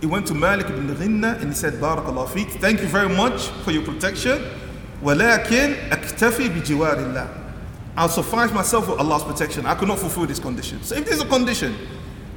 he 0.00 0.06
went 0.06 0.26
to 0.26 0.34
Malik 0.34 0.68
ibn 0.68 0.94
Ghinna 0.96 1.40
and 1.40 1.48
he 1.48 1.54
said, 1.54 1.74
Barakallah 1.74 2.26
fiqh, 2.26 2.50
thank 2.60 2.82
you 2.82 2.88
very 2.88 3.08
much 3.08 3.46
for 3.64 3.70
your 3.70 3.82
protection. 3.82 4.38
ولكن 5.02 5.90
أكتفي 5.90 6.48
بجوار 6.48 6.98
الله. 6.98 7.28
I'll 7.99 8.07
suffice 8.07 8.49
myself 8.53 8.87
with 8.87 8.97
Allah's 8.97 9.25
protection. 9.25 9.65
I 9.65 9.75
could 9.75 9.89
not 9.89 9.99
fulfill 9.99 10.25
this 10.25 10.39
condition. 10.39 10.81
So 10.83 10.95
if 10.95 11.05
there's 11.05 11.19
a 11.19 11.25
condition 11.25 11.75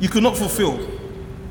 you 0.00 0.08
could 0.08 0.24
not 0.24 0.36
fulfill, 0.36 0.76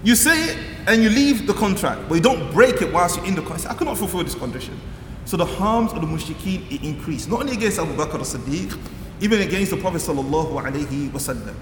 you 0.03 0.18
say 0.18 0.50
it 0.50 0.58
and 0.86 1.01
you 1.01 1.10
leave 1.10 1.48
the 1.48 1.53
contract, 1.53 2.10
but 2.10 2.15
you 2.15 2.22
don't 2.22 2.51
break 2.51 2.82
it 2.82 2.91
whilst 2.91 3.15
you're 3.15 3.25
in 3.25 3.36
the 3.36 3.41
contract. 3.41 3.74
I 3.74 3.77
cannot 3.77 3.98
fulfill 3.98 4.25
this 4.25 4.36
condition. 4.36 4.77
So 5.24 5.38
the 5.38 5.46
harms 5.46 5.94
of 5.94 6.01
the 6.01 6.08
mushrikeen 6.08 6.70
it 6.70 6.84
increased, 6.84 7.30
not 7.30 7.39
only 7.39 7.53
against 7.53 7.80
Abu 7.80 7.94
Bakr 7.94 8.20
as-Siddiq, 8.20 8.77
even 9.22 9.39
against 9.44 9.72
the 9.72 9.77
Prophet 9.77 10.01
sallallahu 10.01 10.62
alaihi 10.62 11.10
wasallam. 11.12 11.56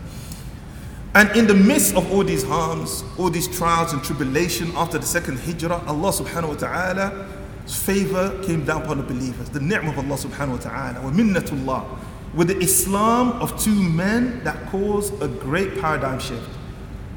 And 1.13 1.29
in 1.37 1.45
the 1.45 1.53
midst 1.53 1.95
of 1.95 2.11
all 2.11 2.23
these 2.23 2.43
harms, 2.43 3.03
all 3.19 3.29
these 3.29 3.47
trials 3.47 3.93
and 3.93 4.03
tribulation 4.03 4.71
after 4.75 4.97
the 4.97 5.05
second 5.05 5.37
hijrah, 5.37 5.83
Allah 5.85 6.11
subhanahu 6.11 6.49
wa 6.49 6.55
ta'ala's 6.55 7.75
favor 7.85 8.41
came 8.43 8.65
down 8.65 8.81
upon 8.81 8.97
the 8.97 9.03
believers. 9.03 9.49
The 9.49 9.59
ni'mah 9.59 9.89
of 9.89 9.99
Allah 9.99 10.17
subhanahu 10.17 10.51
wa 10.51 10.57
ta'ala, 10.57 11.01
wa 11.01 11.11
minnatullah, 11.11 11.98
with 12.33 12.47
the 12.47 12.57
Islam 12.59 13.31
of 13.41 13.59
two 13.61 13.73
men 13.73 14.43
that 14.43 14.67
caused 14.67 15.21
a 15.21 15.27
great 15.27 15.79
paradigm 15.79 16.19
shift 16.19 16.49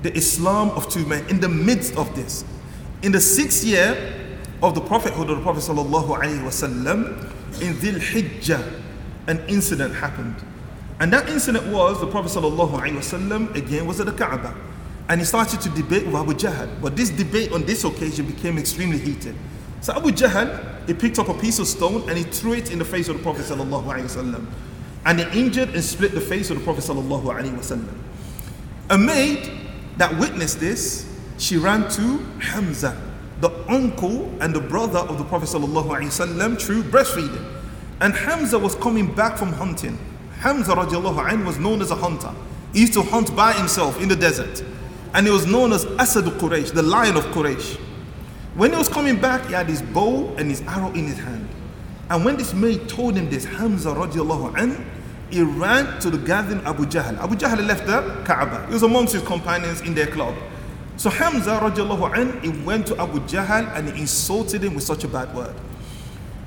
the 0.03 0.13
Islam 0.17 0.71
of 0.71 0.89
two 0.89 1.07
men 1.07 1.25
in 1.29 1.39
the 1.39 1.49
midst 1.49 1.97
of 1.97 2.13
this. 2.17 2.45
In 3.03 3.13
the 3.13 3.21
sixth 3.21 3.65
year 3.65 4.37
of 4.61 4.75
the 4.75 4.81
prophethood 4.81 5.31
of 5.31 5.37
the 5.37 5.43
Prophet 5.43 5.61
sallallahu 5.61 6.09
wasallam, 6.43 7.31
in 7.61 7.75
Dhil 7.75 8.01
Hijjah, 8.01 8.81
an 9.29 9.39
incident 9.49 9.95
happened. 9.95 10.35
And 11.01 11.13
that 11.13 11.29
incident 11.29 11.67
was 11.67 12.01
the 12.01 12.07
Prophet 12.07 12.31
ﷺ 12.31 13.57
again 13.57 13.87
was 13.87 13.99
at 13.99 14.07
the 14.07 14.13
Kaaba. 14.13 14.55
And 15.09 15.21
he 15.21 15.25
started 15.25 15.61
to 15.63 15.69
debate 15.71 16.07
with 16.07 16.15
Abu 16.15 16.33
Jahl. 16.35 16.81
But 16.81 16.95
this 16.95 17.11
debate 17.11 17.51
on 17.53 17.65
this 17.65 17.83
occasion 17.83 18.27
became 18.27 18.57
extremely 18.57 18.99
heated. 18.99 19.35
So 19.81 19.95
Abu 19.95 20.11
Jahl, 20.11 20.87
he 20.87 20.95
picked 20.95 21.19
up 21.19 21.29
a 21.29 21.35
piece 21.35 21.59
of 21.59 21.67
stone 21.67 22.09
and 22.09 22.17
he 22.17 22.23
threw 22.23 22.53
it 22.53 22.71
in 22.71 22.79
the 22.79 22.85
face 22.85 23.09
of 23.09 23.17
the 23.17 23.23
Prophet 23.23 23.47
ﷺ. 23.47 24.47
And 25.05 25.21
he 25.21 25.41
injured 25.41 25.71
and 25.71 25.83
split 25.83 26.13
the 26.13 26.21
face 26.21 26.51
of 26.51 26.59
the 26.59 26.65
Prophet 26.65 26.85
ﷺ. 26.85 27.89
A 28.91 28.99
maid 28.99 29.51
that 29.97 30.17
witnessed 30.19 30.61
this, 30.61 31.09
she 31.39 31.57
ran 31.57 31.89
to 31.91 32.19
Hamza, 32.41 32.97
the 33.41 33.51
uncle 33.69 34.33
and 34.41 34.55
the 34.55 34.61
brother 34.61 35.01
of 35.01 35.19
the 35.19 35.25
Prophet 35.25 35.49
sallallahu 35.49 35.89
alaihi 35.89 36.27
ﷺ 36.37 36.61
through 36.61 36.85
breastfeeding. 36.85 37.45
And 38.01 38.15
Hamza 38.15 38.59
was 38.59 38.75
coming 38.77 39.13
back 39.13 39.37
from 39.37 39.53
hunting. 39.53 39.99
Hamza 40.39 40.75
radiallahu 40.75 41.31
anh 41.31 41.45
was 41.45 41.59
known 41.59 41.81
as 41.81 41.91
a 41.91 41.97
hunter. 41.97 42.33
He 42.73 42.81
used 42.81 42.95
to 42.95 43.03
hunt 43.03 43.35
by 43.35 43.53
himself 43.53 44.01
in 44.01 44.09
the 44.09 44.17
desert. 44.17 44.65
And 45.15 45.27
he 45.27 45.33
was 45.33 45.47
known 45.47 45.73
as 45.73 45.85
Asad 45.99 46.25
Quraysh, 46.25 46.73
the 46.73 46.83
lion 46.83 47.17
of 47.17 47.25
Quraysh. 47.27 47.77
When 48.55 48.71
he 48.73 48.77
was 48.77 48.89
coming 48.89 49.21
back, 49.21 49.47
he 49.47 49.53
had 49.53 49.69
his 49.69 49.83
bow 49.83 50.35
and 50.37 50.49
his 50.51 50.61
arrow 50.63 50.91
in 50.93 51.07
his 51.07 51.19
hand. 51.19 51.49
And 52.11 52.25
when 52.25 52.37
this 52.37 52.53
maid 52.53 52.89
told 52.89 53.17
him 53.17 53.31
this, 53.31 53.45
Hamza 53.45 53.95
radiallahu 53.95 54.59
anh, 54.59 54.85
he 55.31 55.43
ran 55.43 55.99
to 56.01 56.11
the 56.11 56.19
gathering 56.19 56.61
Abu 56.67 56.85
Jahl. 56.85 57.17
Abu 57.19 57.37
Jahl 57.37 57.67
left 57.67 57.87
the 57.87 58.23
Kaaba. 58.25 58.67
He 58.67 58.75
was 58.75 58.83
amongst 58.83 59.15
his 59.15 59.23
companions 59.23 59.81
in 59.81 59.95
their 59.95 60.07
club. 60.07 60.35
So 60.97 61.09
Hamza 61.09 61.59
radiallahu 61.63 62.17
anh, 62.17 62.41
he 62.43 62.65
went 62.65 62.87
to 62.89 63.01
Abu 63.01 63.21
Jahl 63.21 63.67
and 63.77 63.89
he 63.89 64.03
insulted 64.03 64.63
him 64.63 64.75
with 64.75 64.85
such 64.85 65.05
a 65.05 65.09
bad 65.09 65.35
word. 65.35 65.55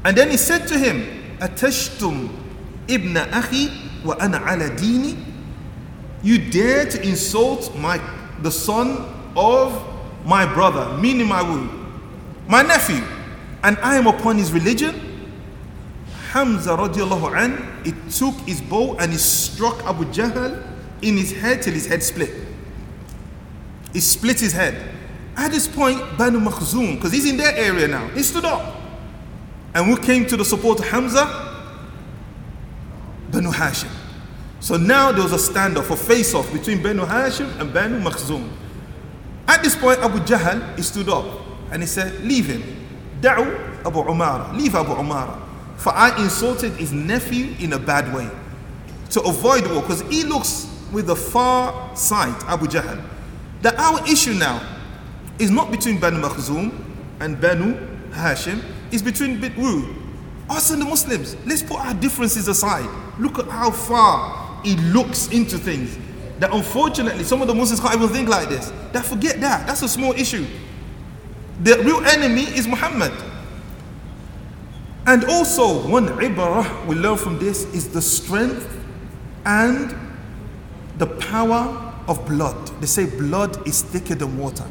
And 0.04 0.16
then 0.16 0.30
he 0.30 0.38
said 0.38 0.68
to 0.68 0.78
him, 0.78 1.38
Atashtum 1.40 2.30
ibn 2.88 3.16
akhi 3.16 4.06
wa 4.06 4.16
ana 4.20 4.38
ala 4.38 4.70
dini? 4.70 5.18
You 6.22 6.38
dare 6.50 6.86
to 6.86 7.02
insult 7.02 7.76
my 7.76 8.00
the 8.42 8.52
son 8.52 9.06
of 9.36 9.84
my 10.26 10.46
brother, 10.46 10.98
meaning 10.98 11.28
my 11.28 11.42
womb, 11.42 12.02
my 12.48 12.62
nephew, 12.62 13.02
and 13.64 13.78
I 13.80 13.96
am 13.96 14.08
upon 14.08 14.38
his 14.38 14.52
religion? 14.52 15.05
Hamza 16.36 16.76
radiallahu 16.76 17.34
an, 17.34 17.86
he 17.86 17.94
took 18.12 18.36
his 18.46 18.60
bow 18.60 18.98
and 18.98 19.10
he 19.10 19.18
struck 19.18 19.82
Abu 19.86 20.04
Jahl 20.12 20.62
in 21.02 21.16
his 21.16 21.32
head 21.32 21.62
till 21.62 21.74
his 21.74 21.88
head 21.88 22.04
split. 22.04 22.30
He 23.94 24.02
split 24.02 24.42
his 24.42 24.52
head. 24.52 24.76
At 25.38 25.52
this 25.52 25.66
point, 25.66 25.98
Banu 26.18 26.42
Makhzum, 26.42 26.96
because 26.96 27.14
he's 27.14 27.26
in 27.26 27.38
their 27.38 27.56
area 27.56 27.88
now, 27.88 28.10
he 28.10 28.22
stood 28.22 28.44
up. 28.44 28.76
And 29.74 29.86
who 29.86 29.96
came 29.96 30.26
to 30.26 30.36
the 30.36 30.44
support 30.44 30.80
of 30.80 30.90
Hamza? 30.90 31.24
Banu 33.32 33.52
Hashim. 33.52 33.90
So 34.60 34.76
now 34.76 35.14
there 35.14 35.24
was 35.24 35.32
a 35.32 35.54
standoff, 35.54 35.90
a 35.90 35.96
face-off 35.96 36.52
between 36.52 36.84
Banu 36.84 37.06
Hashim 37.06 37.62
and 37.62 37.74
Banu 37.74 38.02
Makhzum. 38.02 38.50
At 39.48 39.64
this 39.64 39.78
point, 39.78 40.00
Abu 40.00 40.20
Jahl, 40.20 40.76
he 40.76 40.82
stood 40.82 41.08
up 41.08 41.24
and 41.72 41.82
he 41.82 41.88
said, 41.88 42.26
leave 42.26 42.48
him. 42.48 42.62
Da'u 43.22 43.86
Abu 43.86 44.04
Umara. 44.04 44.54
Leave 44.54 44.76
Abu 44.76 44.96
Umara. 44.96 45.45
For 45.78 45.94
I 45.94 46.22
insulted 46.22 46.74
his 46.74 46.92
nephew 46.92 47.56
in 47.60 47.74
a 47.74 47.80
bad 47.80 48.14
way. 48.14 48.30
To 49.12 49.22
avoid 49.22 49.68
war, 49.68 49.82
because 49.82 50.02
he 50.04 50.24
looks 50.24 50.68
with 50.92 51.08
the 51.08 51.16
far 51.16 51.96
sight, 51.96 52.36
Abu 52.48 52.68
Jahl. 52.68 53.04
That 53.62 53.76
our 53.78 54.06
issue 54.08 54.34
now 54.34 54.62
is 55.40 55.52
not 55.52 55.72
between 55.72 56.00
Banu 56.00 56.22
Makhzum 56.22 56.72
and 57.20 57.40
Banu 57.40 57.76
Hashim, 58.12 58.64
it's 58.92 59.02
between 59.02 59.40
Bitwu, 59.40 59.94
us 60.50 60.72
and 60.72 60.82
the 60.82 60.86
Muslims. 60.86 61.36
Let's 61.46 61.62
put 61.62 61.80
our 61.80 61.94
differences 61.94 62.48
aside. 62.48 62.90
Look 63.20 63.40
at 63.40 63.48
how 63.48 63.72
far 63.72 64.62
he 64.64 64.76
looks 64.76 65.28
into 65.30 65.58
things. 65.58 65.98
That 66.40 66.54
unfortunately, 66.54 67.24
some 67.24 67.42
of 67.42 67.48
the 67.48 67.56
Muslims 67.56 67.80
can't 67.80 67.96
even 67.96 68.10
think 68.10 68.30
like 68.30 68.50
this. 68.50 68.72
That 68.92 69.06
forget 69.06 69.40
that. 69.42 69.66
That's 69.68 69.82
a 69.82 69.88
small 69.88 70.14
issue. 70.14 70.46
The 71.62 71.78
real 71.80 72.04
enemy 72.06 72.44
is 72.44 72.68
Muhammad. 72.68 73.14
And 75.08 75.24
also, 75.26 75.88
one 75.88 76.08
ibarah 76.08 76.86
we 76.88 76.96
learn 76.96 77.18
from 77.18 77.38
this 77.38 77.66
is 77.76 77.90
the 77.90 78.02
strength 78.02 78.68
and 79.46 79.96
the 80.98 81.06
power 81.06 81.94
of 82.08 82.26
blood. 82.28 82.68
They 82.82 82.88
say 82.88 83.06
blood 83.06 83.68
is 83.68 83.84
thicker 83.84 84.16
than 84.16 84.38
water. 84.38 84.66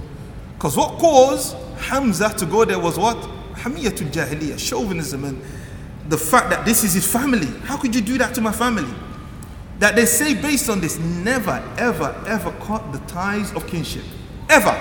Because 0.54 0.76
what 0.76 0.98
caused 0.98 1.56
Hamza 1.78 2.30
to 2.38 2.46
go 2.46 2.64
there 2.64 2.78
was 2.80 2.98
what? 2.98 3.16
Hamiyatul 3.54 4.10
Jahiliyyah, 4.10 4.58
chauvinism, 4.58 5.24
and 5.24 5.40
the 6.08 6.18
fact 6.18 6.50
that 6.50 6.64
this 6.64 6.82
is 6.82 6.94
his 6.94 7.10
family. 7.10 7.46
How 7.62 7.76
could 7.76 7.94
you 7.94 8.00
do 8.00 8.18
that 8.18 8.34
to 8.34 8.40
my 8.40 8.52
family? 8.52 8.92
That 9.78 9.94
they 9.94 10.06
say 10.06 10.34
based 10.34 10.68
on 10.68 10.80
this, 10.80 10.98
never, 10.98 11.62
ever, 11.78 12.14
ever 12.26 12.50
cut 12.62 12.92
the 12.92 12.98
ties 13.06 13.52
of 13.54 13.66
kinship. 13.66 14.04
Ever. 14.48 14.78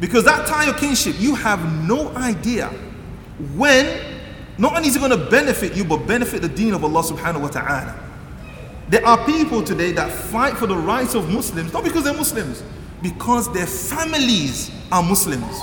Because 0.00 0.24
that 0.24 0.46
tie 0.46 0.68
of 0.68 0.76
kinship, 0.78 1.16
you 1.18 1.34
have 1.34 1.86
no 1.86 2.08
idea 2.16 2.68
when 3.54 4.15
not 4.58 4.76
only 4.76 4.88
is 4.88 4.96
it 4.96 5.00
going 5.00 5.10
to 5.10 5.30
benefit 5.30 5.76
you, 5.76 5.84
but 5.84 6.06
benefit 6.06 6.42
the 6.42 6.48
deen 6.48 6.74
of 6.74 6.84
Allah 6.84 7.02
subhanahu 7.02 7.42
wa 7.42 7.48
ta'ala. 7.48 8.00
There 8.88 9.04
are 9.04 9.24
people 9.26 9.62
today 9.62 9.92
that 9.92 10.10
fight 10.10 10.56
for 10.56 10.66
the 10.66 10.76
rights 10.76 11.14
of 11.14 11.28
Muslims, 11.28 11.72
not 11.72 11.84
because 11.84 12.04
they're 12.04 12.14
Muslims, 12.14 12.62
because 13.02 13.52
their 13.52 13.66
families 13.66 14.70
are 14.92 15.02
Muslims. 15.02 15.60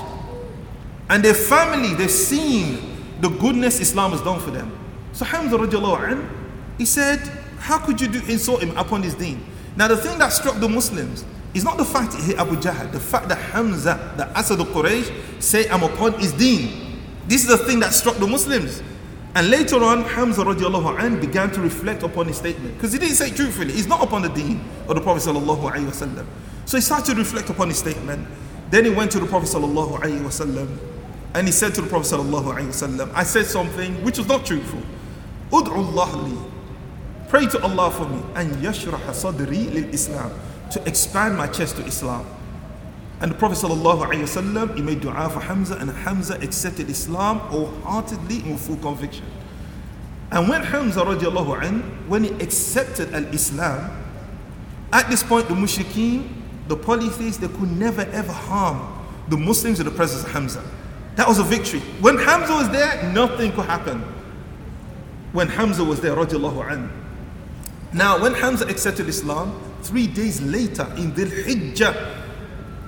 And 1.09 1.23
their 1.23 1.33
family, 1.33 1.93
they've 1.95 2.11
seen 2.11 2.97
the 3.21 3.29
goodness 3.29 3.79
Islam 3.79 4.11
has 4.11 4.21
done 4.21 4.39
for 4.39 4.51
them. 4.51 4.71
So 5.13 5.25
Hamza 5.25 5.57
radiallahu 5.57 6.29
he 6.77 6.85
said, 6.85 7.19
how 7.59 7.79
could 7.79 8.01
you 8.01 8.07
do 8.07 8.19
insult 8.27 8.61
him 8.61 8.75
upon 8.77 9.03
his 9.03 9.15
deen? 9.15 9.45
Now 9.75 9.87
the 9.87 9.97
thing 9.97 10.19
that 10.19 10.33
struck 10.33 10.59
the 10.59 10.67
Muslims 10.67 11.23
is 11.53 11.63
not 11.63 11.77
the 11.77 11.85
fact 11.85 12.13
he 12.15 12.21
hit 12.21 12.37
Abu 12.37 12.55
Jahl, 12.55 12.91
the 12.91 12.99
fact 12.99 13.29
that 13.29 13.37
Hamza, 13.37 14.13
the 14.17 14.27
Asad 14.37 14.59
of 14.59 14.67
Quraysh, 14.67 15.41
say 15.41 15.69
I'm 15.69 15.83
upon 15.83 16.13
his 16.13 16.33
deen. 16.33 16.82
This 17.27 17.43
is 17.43 17.47
the 17.47 17.57
thing 17.57 17.79
that 17.79 17.93
struck 17.93 18.17
the 18.17 18.27
Muslims. 18.27 18.81
And 19.35 19.49
later 19.49 19.83
on, 19.83 20.03
Hamza 20.03 20.43
radiallahu 20.43 20.99
anh 20.99 21.19
began 21.19 21.49
to 21.51 21.61
reflect 21.61 22.03
upon 22.03 22.27
his 22.27 22.37
statement. 22.37 22.75
Because 22.75 22.93
he 22.93 22.99
didn't 22.99 23.15
say 23.15 23.31
truthfully, 23.31 23.73
he's 23.73 23.87
not 23.87 24.03
upon 24.03 24.21
the 24.21 24.29
deen 24.29 24.63
of 24.87 24.95
the 24.95 25.01
Prophet 25.01 25.27
sallallahu 25.27 25.71
alayhi 25.71 25.85
wasallam. 25.85 26.25
So 26.65 26.77
he 26.77 26.81
started 26.81 27.13
to 27.13 27.15
reflect 27.15 27.49
upon 27.49 27.69
his 27.69 27.79
statement. 27.79 28.27
Then 28.69 28.85
he 28.85 28.91
went 28.91 29.11
to 29.11 29.19
the 29.19 29.25
Prophet 29.25 29.49
sallallahu 29.49 29.99
alayhi 29.99 30.21
wasallam 30.21 30.77
and 31.33 31.47
he 31.47 31.51
said 31.51 31.73
to 31.75 31.81
the 31.81 31.87
Prophet 31.87 32.15
sallallahu 32.15 32.55
alayhi 32.55 32.67
wasallam, 32.67 33.11
I 33.13 33.23
said 33.23 33.45
something 33.45 34.03
which 34.03 34.19
was 34.19 34.27
not 34.27 34.45
truthful. 34.45 34.81
Ud'u 35.51 35.75
Allah 35.75 36.15
li. 36.23 36.37
Pray 37.27 37.47
to 37.47 37.61
Allah 37.63 37.89
for 37.89 38.07
me. 38.07 38.21
And 38.35 38.51
yashrah 38.57 38.99
sadri 39.09 39.73
lil 39.73 39.91
Islam. 39.93 40.31
To 40.71 40.87
expand 40.87 41.35
my 41.37 41.47
chest 41.47 41.77
to 41.77 41.85
Islam. 41.85 42.25
And 43.21 43.31
the 43.31 43.35
Prophet 43.35 43.57
ﷺ, 43.57 44.75
he 44.75 44.81
made 44.81 45.01
dua 45.01 45.29
for 45.29 45.39
Hamza, 45.39 45.75
and 45.75 45.89
Hamza 45.89 46.35
accepted 46.41 46.89
Islam 46.89 47.39
wholeheartedly 47.39 48.41
and 48.41 48.53
with 48.53 48.65
full 48.65 48.77
conviction. 48.77 49.25
And 50.31 50.49
when 50.49 50.63
Hamza 50.63 51.01
radiallahu 51.01 52.07
when 52.07 52.23
he 52.23 52.31
accepted 52.43 53.13
al-Islam, 53.13 53.91
at 54.91 55.09
this 55.09 55.23
point 55.23 55.47
the 55.47 55.53
mushrikeen, 55.53 56.27
the 56.67 56.75
polytheists, 56.75 57.37
they 57.37 57.47
could 57.47 57.71
never 57.71 58.01
ever 58.01 58.31
harm 58.31 58.99
the 59.27 59.37
Muslims 59.37 59.79
in 59.79 59.85
the 59.85 59.91
presence 59.91 60.23
of 60.23 60.31
Hamza. 60.31 60.63
That 61.15 61.27
was 61.27 61.37
a 61.37 61.43
victory. 61.43 61.81
When 62.01 62.17
Hamza 62.17 62.53
was 62.53 62.69
there, 62.71 63.11
nothing 63.13 63.51
could 63.51 63.65
happen. 63.65 64.01
When 65.33 65.47
Hamza 65.47 65.83
was 65.83 66.01
there, 66.01 66.15
radiallahu. 66.15 66.89
Now, 67.93 68.19
when 68.21 68.33
Hamza 68.33 68.65
accepted 68.65 69.07
Islam, 69.07 69.61
three 69.83 70.07
days 70.07 70.41
later 70.41 70.91
in 70.97 71.11
Dhul 71.11 71.29
Hijjah, 71.45 72.22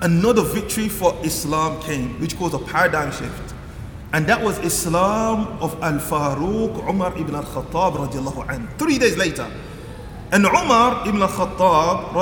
another 0.02 0.42
victory 0.42 0.90
for 0.90 1.16
Islam 1.24 1.82
came, 1.82 2.20
which 2.20 2.38
caused 2.38 2.54
a 2.54 2.60
paradigm 2.60 3.12
shift. 3.12 3.54
And 4.14 4.26
that 4.28 4.42
was 4.42 4.58
Islam 4.60 5.58
of 5.62 5.82
Al 5.82 6.00
Faruq 6.00 6.88
Umar 6.90 7.18
ibn 7.18 7.36
al 7.36 7.44
Khattab 7.44 7.96
radiallahu. 7.98 8.78
Three 8.78 8.98
days 8.98 9.18
later. 9.18 9.50
And 10.32 10.46
Umar 10.46 11.08
ibn 11.08 11.22
al 11.22 11.28
Khattab 11.28 12.14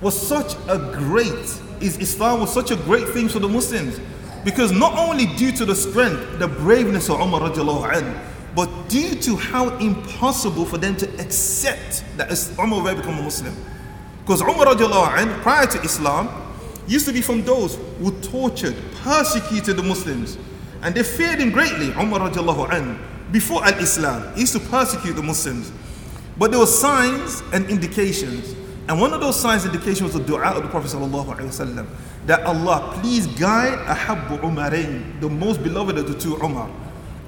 was 0.00 0.28
such 0.28 0.54
a 0.68 0.78
great, 0.94 1.60
is 1.80 1.98
Islam 1.98 2.40
was 2.40 2.52
such 2.52 2.70
a 2.70 2.76
great 2.76 3.08
thing 3.08 3.28
for 3.28 3.38
the 3.38 3.48
Muslims. 3.48 4.00
Because 4.44 4.72
not 4.72 4.96
only 4.96 5.26
due 5.36 5.52
to 5.52 5.66
the 5.66 5.74
strength, 5.74 6.38
the 6.38 6.48
braveness 6.48 7.10
of 7.10 7.20
Umar 7.20 7.50
but 8.56 8.88
due 8.88 9.14
to 9.14 9.36
how 9.36 9.76
impossible 9.76 10.64
for 10.64 10.78
them 10.78 10.96
to 10.96 11.06
accept 11.20 12.02
that 12.16 12.30
Umar 12.58 12.82
will 12.82 12.94
become 12.94 13.18
a 13.18 13.22
Muslim. 13.22 13.54
Because 14.20 14.42
Umar 14.42 14.66
radiallahu 14.66 15.42
prior 15.42 15.66
to 15.66 15.80
Islam, 15.82 16.28
used 16.86 17.06
to 17.06 17.12
be 17.12 17.20
from 17.20 17.42
those 17.44 17.76
who 17.98 18.10
tortured, 18.20 18.74
persecuted 19.02 19.76
the 19.76 19.82
Muslims. 19.82 20.36
And 20.82 20.94
they 20.94 21.02
feared 21.02 21.38
him 21.40 21.50
greatly, 21.50 21.90
Umar 21.90 22.20
radiallahu 22.30 23.32
before 23.32 23.64
al-Islam. 23.64 24.34
He 24.34 24.40
used 24.40 24.54
to 24.54 24.60
persecute 24.60 25.12
the 25.14 25.22
Muslims. 25.22 25.72
But 26.36 26.50
there 26.50 26.60
were 26.60 26.66
signs 26.66 27.42
and 27.52 27.68
indications. 27.70 28.56
And 28.88 29.00
one 29.00 29.12
of 29.12 29.20
those 29.20 29.38
signs 29.38 29.64
and 29.64 29.74
indications 29.74 30.02
was 30.02 30.14
the 30.14 30.26
dua 30.26 30.50
of 30.56 30.62
the 30.62 30.68
Prophet 30.68 30.88
sallallahu 30.90 31.86
that 32.26 32.42
Allah, 32.42 32.98
please 33.00 33.26
guide 33.26 33.78
Ahabbu 33.86 34.40
Umarain, 34.40 35.20
the 35.20 35.28
most 35.28 35.62
beloved 35.62 35.96
of 35.96 36.08
the 36.08 36.18
two 36.18 36.36
Umar. 36.42 36.68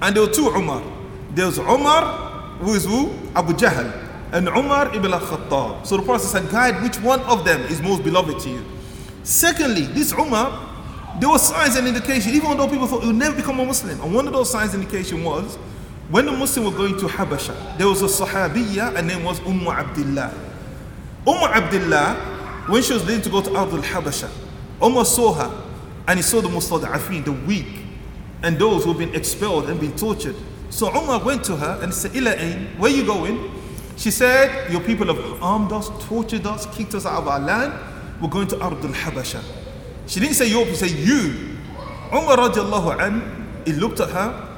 And 0.00 0.16
there 0.16 0.22
were 0.24 0.32
two 0.32 0.48
Umar. 0.48 0.82
There 1.34 1.46
was 1.46 1.58
Umar, 1.58 2.02
who 2.58 2.74
is 2.74 2.84
who? 2.84 3.12
Abu 3.34 3.52
Jahl, 3.52 4.01
and 4.32 4.48
Umar 4.48 4.94
ibn 4.94 5.12
al-Khattab. 5.12 5.86
So 5.86 5.98
the 5.98 6.02
Prophet 6.02 6.26
said, 6.26 6.50
guide 6.50 6.82
which 6.82 6.98
one 7.00 7.20
of 7.20 7.44
them 7.44 7.60
is 7.62 7.80
most 7.82 8.02
beloved 8.02 8.40
to 8.40 8.48
you. 8.48 8.64
Secondly, 9.22 9.82
this 9.82 10.12
Umar, 10.12 10.70
there 11.20 11.28
were 11.28 11.38
signs 11.38 11.76
and 11.76 11.86
indication, 11.86 12.32
even 12.32 12.56
though 12.56 12.66
people 12.66 12.86
thought 12.86 13.02
he 13.02 13.08
would 13.08 13.16
never 13.16 13.36
become 13.36 13.60
a 13.60 13.64
Muslim. 13.64 14.00
And 14.00 14.14
one 14.14 14.26
of 14.26 14.32
those 14.32 14.50
signs 14.50 14.72
and 14.74 14.82
indication 14.82 15.22
was 15.22 15.56
when 16.08 16.24
the 16.26 16.32
Muslims 16.32 16.70
were 16.70 16.76
going 16.76 16.98
to 16.98 17.06
Habasha, 17.06 17.78
there 17.78 17.86
was 17.86 18.02
a 18.02 18.06
Sahabiya, 18.06 18.96
and 18.96 19.06
name 19.06 19.22
was 19.22 19.38
Umm 19.40 19.66
Abdullah. 19.68 20.34
Umm 21.26 21.44
Abdullah, 21.44 22.14
when 22.68 22.82
she 22.82 22.94
was 22.94 23.06
leaving 23.06 23.22
to 23.22 23.30
go 23.30 23.42
to 23.42 23.50
Ardul 23.50 23.82
Habasha, 23.82 24.30
Umar 24.82 25.04
saw 25.04 25.32
her 25.34 25.62
and 26.08 26.18
he 26.18 26.22
saw 26.22 26.40
the 26.40 26.48
Mustada'afin, 26.48 27.24
the 27.24 27.32
weak, 27.32 27.66
and 28.42 28.58
those 28.58 28.84
who 28.84 28.90
have 28.90 28.98
been 28.98 29.14
expelled 29.14 29.68
and 29.68 29.78
been 29.78 29.94
tortured. 29.94 30.34
So 30.70 30.88
Umar 30.88 31.22
went 31.22 31.44
to 31.44 31.56
her 31.56 31.78
and 31.82 31.94
said, 31.94 32.12
"Ila'in, 32.12 32.78
where 32.78 32.90
are 32.90 32.96
you 32.96 33.04
going? 33.04 33.61
She 33.96 34.10
said, 34.10 34.70
Your 34.72 34.80
people 34.80 35.06
have 35.14 35.38
harmed 35.38 35.72
us, 35.72 35.90
tortured 36.06 36.46
us, 36.46 36.66
kicked 36.74 36.94
us 36.94 37.06
out 37.06 37.22
of 37.22 37.28
our 37.28 37.40
land. 37.40 37.72
We're 38.20 38.28
going 38.28 38.48
to 38.48 38.56
Ardul 38.56 38.92
Habasha. 38.94 39.42
She 40.06 40.20
didn't 40.20 40.34
say 40.34 40.48
people, 40.48 40.64
she 40.66 40.74
said 40.74 40.90
you. 40.90 41.58
Umar 42.12 42.36
radiallahu 42.36 43.00
an, 43.00 43.62
he 43.64 43.72
looked 43.72 44.00
at 44.00 44.10
her 44.10 44.48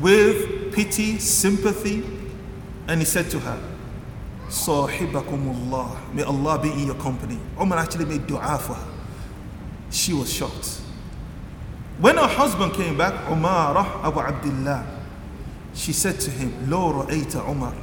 with 0.00 0.72
pity, 0.74 1.18
sympathy, 1.18 2.04
and 2.88 3.00
he 3.00 3.04
said 3.04 3.30
to 3.30 3.38
her, 3.40 3.58
Sahibakumullah, 4.48 6.12
may 6.12 6.22
Allah 6.24 6.58
be 6.60 6.70
in 6.72 6.86
your 6.86 6.96
company. 6.96 7.38
Umar 7.58 7.78
actually 7.78 8.04
made 8.04 8.26
dua 8.26 8.58
for 8.58 8.74
her. 8.74 8.88
She 9.90 10.12
was 10.12 10.32
shocked. 10.32 10.80
When 11.98 12.16
her 12.16 12.26
husband 12.26 12.74
came 12.74 12.98
back, 12.98 13.14
Umarah 13.26 14.04
Abu 14.04 14.20
Abdullah, 14.20 14.84
she 15.73 15.93
said 15.93 16.19
to 16.21 16.31
him, 16.31 16.69
Lo 16.69 17.03
ra'ayta 17.03 17.47
Umar, 17.49 17.73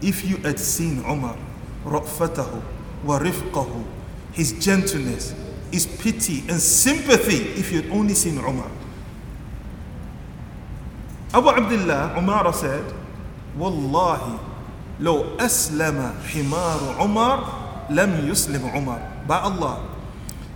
if 0.00 0.24
you 0.24 0.36
had 0.38 0.58
seen 0.58 1.04
Umar, 1.04 1.36
ra'fatahu 1.84 2.62
wa 3.04 3.18
rifqahu, 3.18 3.84
his 4.32 4.52
gentleness, 4.64 5.34
his 5.70 5.86
pity 5.86 6.40
and 6.48 6.60
sympathy, 6.60 7.58
if 7.60 7.70
you 7.72 7.82
had 7.82 7.90
only 7.92 8.14
seen 8.14 8.38
Umar. 8.38 8.70
Abu 11.32 11.48
Abdullah, 11.48 12.14
Umar 12.18 12.52
said, 12.52 12.84
Wallahi, 13.56 14.38
لو 15.00 15.24
أسلم 15.40 16.12
حمار 16.34 16.80
عمر 17.00 17.38
لم 17.90 18.28
يسلم 18.28 18.62
عمر 18.68 19.00
by 19.26 19.38
Allah 19.40 19.80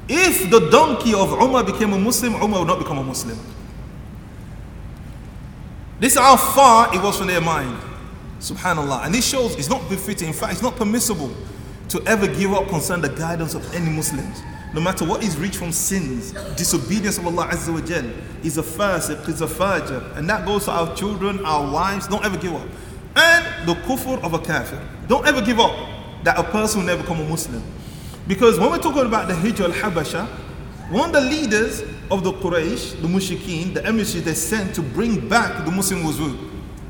if 0.09 0.51
the 0.51 0.61
donkey 0.71 1.15
of 1.15 1.33
Umar 1.33 1.65
became 1.65 1.93
a 1.95 1.99
Muslim 1.99 2.35
Umar 2.35 2.61
would 2.61 2.69
not 2.69 2.79
become 2.79 2.99
a 2.99 3.03
Muslim 3.03 3.39
this 6.00 6.14
is 6.14 6.20
how 6.20 6.38
far 6.38 6.94
it 6.96 7.02
was 7.02 7.18
from 7.18 7.28
their 7.28 7.42
mind. 7.42 7.78
Subhanallah. 8.40 9.06
And 9.06 9.14
this 9.14 9.28
shows 9.28 9.56
it's 9.56 9.70
not 9.70 9.88
befitting. 9.90 10.30
In 10.30 10.34
fact 10.34 10.54
it's 10.54 10.62
not 10.62 10.76
permissible 10.76 11.32
to 11.90 12.02
ever 12.06 12.28
give 12.28 12.54
up 12.54 12.68
concerning 12.70 13.02
the 13.02 13.18
guidance 13.18 13.54
of 13.54 13.74
any 13.74 13.90
Muslims. 13.90 14.42
No 14.74 14.82
matter 14.82 15.04
what 15.04 15.24
is 15.24 15.36
reached 15.38 15.58
from 15.58 15.72
sins 15.72 16.32
disobedience 16.56 17.18
of 17.18 17.26
Allah 17.26 17.48
Azza 17.48 17.74
wa 17.74 17.82
Jal 17.82 18.06
is 18.44 18.58
a 18.58 18.64
fasiq 18.64 19.28
is 19.28 19.42
a 19.42 19.48
fajr. 19.48 20.16
And 20.16 20.30
that 20.30 20.46
goes 20.46 20.66
to 20.66 20.72
our 20.72 20.96
children 20.96 21.44
our 21.46 21.72
wives. 21.72 22.08
Don't 22.08 22.24
ever 22.24 22.38
give 22.38 22.54
up. 22.54 22.68
And 23.16 23.68
the 23.68 23.74
kufr 23.74 24.24
of 24.24 24.34
a 24.34 24.40
kafir. 24.40 24.80
Don't 25.08 25.26
ever 25.28 25.42
give 25.42 25.60
up 25.60 25.76
that 26.24 26.38
a 26.38 26.44
person 26.44 26.80
will 26.82 26.88
never 26.88 27.02
become 27.02 27.20
a 27.20 27.28
Muslim. 27.28 27.64
Because 28.28 28.60
when 28.60 28.70
we're 28.70 28.78
talking 28.78 29.06
about 29.06 29.28
the 29.28 29.34
Hijr 29.34 29.66
al-Habasha, 29.66 30.28
one 30.92 31.10
of 31.10 31.24
the 31.24 31.30
leaders 31.30 31.82
of 32.11 32.25
the 32.25 32.33
Quraysh, 32.33 33.01
the 33.01 33.09
Mushrikeen, 33.09 33.75
the 33.75 33.85
emissaries 33.85 34.25
they 34.25 34.35
sent 34.35 34.75
to 34.75 34.83
bring 34.83 35.29
back 35.29 35.65
the 35.65 35.71
Muslim 35.71 36.05
was 36.05 36.19
who? 36.19 36.37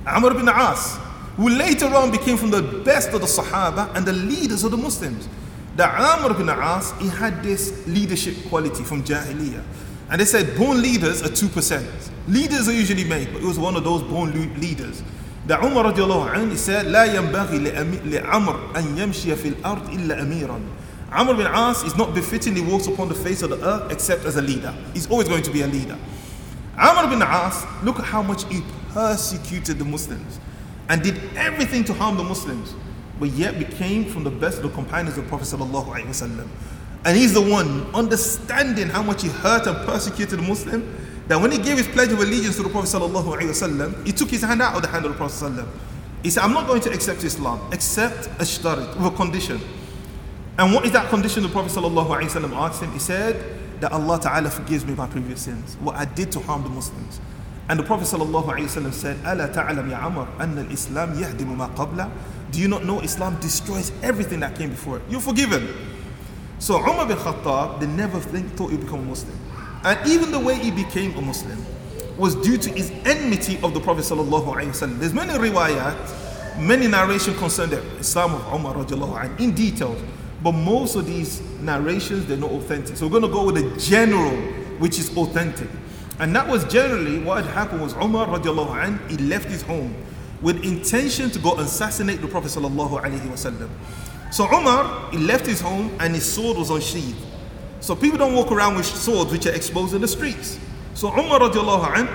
Amr 0.06 0.30
ibn 0.32 0.48
As, 0.48 0.98
who 1.36 1.48
later 1.48 1.86
on 1.86 2.10
became 2.10 2.36
from 2.36 2.50
the 2.50 2.62
best 2.62 3.10
of 3.10 3.20
the 3.20 3.26
Sahaba 3.26 3.94
and 3.96 4.06
the 4.06 4.12
leaders 4.12 4.64
of 4.64 4.70
the 4.70 4.76
Muslims. 4.76 5.28
The 5.76 5.88
Amr 5.88 6.32
ibn 6.32 6.48
As, 6.48 6.92
he 7.00 7.08
had 7.08 7.42
this 7.42 7.86
leadership 7.86 8.36
quality 8.48 8.84
from 8.84 9.02
Jahiliyyah. 9.02 9.64
And 10.10 10.20
they 10.20 10.24
said 10.24 10.56
born 10.56 10.82
leaders 10.82 11.22
are 11.22 11.28
2%. 11.28 12.10
Leaders 12.28 12.68
are 12.68 12.72
usually 12.72 13.04
made, 13.04 13.32
but 13.32 13.42
it 13.42 13.46
was 13.46 13.58
one 13.58 13.74
of 13.76 13.84
those 13.84 14.02
born 14.02 14.32
leaders. 14.60 15.02
ده 15.46 15.56
عمر 15.56 15.84
رضي 15.92 16.02
الله 16.02 16.30
عنه 16.30 16.54
said 16.56 16.86
لا 16.86 17.04
ينبغي 17.04 17.58
لعمر 18.04 18.56
أن 18.76 18.98
يمشي 18.98 19.36
في 19.36 19.48
الأرض 19.48 19.92
إلا 19.92 20.22
أميرا 20.22 20.60
Amr 21.11 21.33
bin 21.33 21.47
As 21.47 21.83
is 21.83 21.95
not 21.95 22.13
befitting 22.13 22.55
he 22.55 22.61
walks 22.61 22.87
upon 22.87 23.09
the 23.09 23.15
face 23.15 23.41
of 23.41 23.49
the 23.49 23.63
earth 23.65 23.91
except 23.91 24.25
as 24.25 24.35
a 24.35 24.41
leader. 24.41 24.73
He's 24.93 25.09
always 25.09 25.27
going 25.27 25.43
to 25.43 25.51
be 25.51 25.61
a 25.61 25.67
leader. 25.67 25.97
Amr 26.77 27.09
bin 27.09 27.21
As, 27.21 27.65
look 27.83 27.99
at 27.99 28.05
how 28.05 28.21
much 28.21 28.45
he 28.45 28.61
persecuted 28.89 29.79
the 29.79 29.85
Muslims 29.85 30.39
and 30.89 31.01
did 31.01 31.19
everything 31.35 31.83
to 31.85 31.93
harm 31.93 32.17
the 32.17 32.23
Muslims, 32.23 32.75
but 33.19 33.29
yet 33.29 33.59
became 33.59 34.05
from 34.05 34.23
the 34.23 34.29
best 34.29 34.57
of 34.57 34.63
the 34.63 34.69
companions 34.69 35.17
of 35.17 35.23
the 35.23 35.29
Prophet. 35.29 35.53
And 37.05 37.17
he's 37.17 37.33
the 37.33 37.41
one 37.41 37.85
understanding 37.93 38.87
how 38.87 39.01
much 39.01 39.21
he 39.21 39.29
hurt 39.29 39.67
and 39.67 39.77
persecuted 39.85 40.39
the 40.39 40.43
Muslim 40.43 40.95
that 41.27 41.39
when 41.39 41.51
he 41.51 41.59
gave 41.59 41.77
his 41.77 41.87
pledge 41.87 42.11
of 42.11 42.19
allegiance 42.19 42.57
to 42.57 42.63
the 42.63 42.69
Prophet 42.69 44.05
he 44.05 44.11
took 44.11 44.29
his 44.29 44.41
hand 44.41 44.61
out 44.61 44.75
of 44.75 44.81
the 44.81 44.87
hand 44.87 45.05
of 45.05 45.11
the 45.11 45.17
Prophet. 45.17 45.65
He 46.23 46.29
said, 46.29 46.43
I'm 46.43 46.53
not 46.53 46.67
going 46.67 46.81
to 46.81 46.91
accept 46.91 47.23
Islam 47.23 47.61
except 47.71 48.27
ashtarit, 48.39 48.95
with 48.97 49.13
a 49.13 49.15
condition. 49.15 49.61
And 50.58 50.72
what 50.72 50.84
is 50.84 50.92
that 50.92 51.08
condition 51.10 51.42
the 51.42 51.48
Prophet 51.48 51.72
ﷺ 51.72 52.50
asked 52.52 52.82
him? 52.82 52.92
He 52.92 52.98
said 52.98 53.80
that 53.80 53.92
Allah 53.92 54.20
Ta'ala 54.20 54.50
forgives 54.50 54.86
me 54.86 54.94
my 54.94 55.06
previous 55.06 55.42
sins, 55.42 55.76
what 55.80 55.96
I 55.96 56.04
did 56.04 56.30
to 56.32 56.40
harm 56.40 56.62
the 56.62 56.68
Muslims. 56.68 57.20
And 57.68 57.78
the 57.78 57.82
Prophet 57.82 58.04
ﷺ 58.06 58.92
said, 58.92 59.16
أَلَا 59.18 59.52
تَعْلَمْ 59.52 59.90
يَا 59.90 59.98
عَمَرْ 60.00 60.36
أَنَّ 60.36 60.68
الْإِسْلَامِ 60.68 61.14
يَهْدِمُ 61.16 61.56
مَا 61.56 61.74
قَبْلَ 61.74 62.10
Do 62.52 62.60
you 62.60 62.68
not 62.68 62.84
know 62.84 63.00
Islam 63.00 63.38
destroys 63.40 63.90
everything 64.02 64.40
that 64.40 64.56
came 64.56 64.70
before 64.70 64.98
it? 64.98 65.02
You're 65.08 65.20
forgiven. 65.20 65.68
So 66.58 66.78
Umar 66.78 67.06
bin 67.06 67.16
Khattab, 67.16 67.80
they 67.80 67.86
never 67.86 68.20
think, 68.20 68.52
thought 68.52 68.70
he'd 68.70 68.80
become 68.80 69.00
a 69.00 69.04
Muslim. 69.04 69.38
And 69.82 69.98
even 70.08 70.30
the 70.30 70.38
way 70.38 70.54
he 70.54 70.70
became 70.70 71.16
a 71.16 71.20
Muslim 71.20 71.64
was 72.16 72.34
due 72.36 72.56
to 72.58 72.70
his 72.70 72.90
enmity 73.04 73.58
of 73.62 73.74
the 73.74 73.80
Prophet 73.80 74.04
ﷺ. 74.04 74.98
There's 74.98 75.14
many 75.14 75.32
riwayat, 75.32 76.58
many 76.60 76.86
narration 76.86 77.34
concerning 77.34 77.80
the 77.80 77.98
Islam 77.98 78.34
of 78.34 78.54
Umar 78.54 78.78
anh, 79.22 79.36
in 79.38 79.54
detail. 79.54 79.96
But 80.41 80.53
most 80.53 80.95
of 80.95 81.05
these 81.05 81.41
narrations, 81.59 82.25
they're 82.25 82.37
not 82.37 82.51
authentic. 82.51 82.95
So 82.95 83.07
we're 83.07 83.19
going 83.19 83.31
to 83.31 83.37
go 83.37 83.45
with 83.45 83.57
a 83.57 83.79
general, 83.79 84.35
which 84.79 84.97
is 84.97 85.15
authentic. 85.17 85.67
And 86.19 86.35
that 86.35 86.47
was 86.47 86.65
generally 86.65 87.19
what 87.19 87.43
had 87.43 87.53
happened 87.53 87.81
was 87.81 87.93
Umar 87.93 88.27
radiallahu 88.27 88.75
anh, 88.83 88.99
he 89.09 89.17
left 89.17 89.45
his 89.45 89.61
home 89.61 89.95
with 90.41 90.63
intention 90.63 91.29
to 91.31 91.39
go 91.39 91.55
assassinate 91.55 92.21
the 92.21 92.27
Prophet 92.27 92.49
sallallahu 92.49 93.01
alaihi 93.01 93.21
wasallam. 93.21 93.69
So 94.31 94.45
Umar, 94.45 95.11
he 95.11 95.17
left 95.17 95.45
his 95.45 95.59
home 95.59 95.95
and 95.99 96.13
his 96.13 96.29
sword 96.29 96.57
was 96.57 96.69
unsheathed. 96.69 97.25
So 97.81 97.95
people 97.95 98.17
don't 98.17 98.35
walk 98.35 98.51
around 98.51 98.75
with 98.75 98.85
swords 98.85 99.31
which 99.31 99.45
are 99.45 99.53
exposed 99.53 99.93
in 99.93 100.01
the 100.01 100.07
streets. 100.07 100.59
So 100.93 101.09
Umar 101.09 101.39
radiallahu 101.39 101.97
anh, 101.97 102.07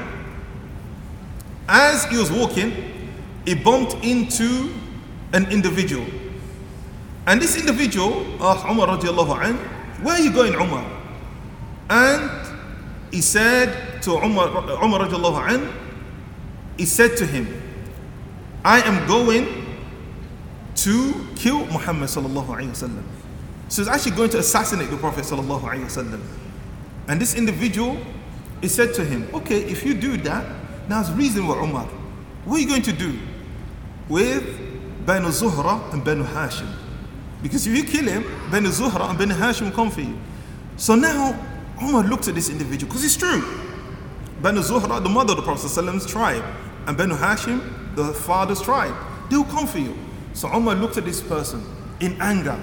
as 1.68 2.04
he 2.04 2.18
was 2.18 2.30
walking, 2.30 2.72
he 3.46 3.54
bumped 3.54 3.94
into 4.04 4.72
an 5.32 5.50
individual. 5.50 6.06
And 7.26 7.40
this 7.40 7.56
individual 7.56 8.24
asked 8.42 8.66
Umar 8.66 8.88
radiallahu 8.88 9.42
anh, 9.42 9.56
where 10.04 10.14
are 10.14 10.20
you 10.20 10.32
going 10.32 10.54
Umar? 10.54 10.84
And 11.88 12.30
he 13.10 13.20
said 13.20 14.02
to 14.02 14.12
Umar, 14.12 14.48
uh, 14.48 14.84
Umar 14.84 15.08
radiallahu 15.08 15.48
anh, 15.48 15.72
he 16.76 16.84
said 16.84 17.16
to 17.16 17.26
him, 17.26 17.48
I 18.64 18.80
am 18.82 19.06
going 19.06 19.46
to 20.76 21.26
kill 21.36 21.64
Muhammad 21.66 22.08
sallallahu 22.08 22.48
alayhi 22.48 22.68
wa 22.68 22.88
sallam. 22.88 23.04
So 23.68 23.82
he's 23.82 23.88
actually 23.88 24.16
going 24.16 24.30
to 24.30 24.38
assassinate 24.38 24.90
the 24.90 24.96
Prophet 24.96 25.24
sallallahu 25.24 26.20
And 27.08 27.20
this 27.20 27.34
individual, 27.34 27.96
he 28.60 28.68
said 28.68 28.92
to 28.94 29.04
him, 29.04 29.28
okay, 29.32 29.62
if 29.64 29.84
you 29.84 29.94
do 29.94 30.16
that, 30.18 30.44
now 30.88 31.00
it's 31.00 31.10
reasonable, 31.10 31.54
Umar. 31.54 31.86
What 32.44 32.58
are 32.58 32.60
you 32.60 32.68
going 32.68 32.82
to 32.82 32.92
do 32.92 33.18
with 34.08 34.44
Banu 35.06 35.28
Zuhra 35.28 35.92
and 35.92 36.04
Banu 36.04 36.24
Hashim? 36.24 36.83
Because 37.44 37.66
if 37.68 37.76
you 37.76 37.84
kill 37.84 38.06
him, 38.06 38.24
Banu 38.50 38.70
Zuhra 38.70 39.10
and 39.10 39.18
Banu 39.18 39.34
Hashim 39.34 39.66
will 39.66 39.72
come 39.72 39.90
for 39.90 40.00
you. 40.00 40.18
So 40.76 40.96
now 40.96 41.38
Umar 41.80 42.02
looked 42.02 42.26
at 42.26 42.34
this 42.34 42.48
individual, 42.48 42.88
because 42.90 43.04
it's 43.04 43.16
true. 43.16 43.42
Banu 44.42 44.62
Zuhra, 44.62 45.00
the 45.00 45.08
mother 45.08 45.32
of 45.32 45.36
the 45.36 45.42
Prophet's 45.42 46.10
tribe, 46.10 46.44
and 46.86 46.96
Banu 46.96 47.14
Hashim, 47.14 47.94
the 47.94 48.12
father's 48.12 48.60
tribe, 48.60 48.94
they 49.30 49.36
will 49.36 49.44
come 49.44 49.66
for 49.66 49.78
you. 49.78 49.96
So 50.32 50.48
Umar 50.48 50.74
looked 50.74 50.96
at 50.96 51.04
this 51.04 51.20
person 51.20 51.64
in 52.00 52.20
anger 52.20 52.58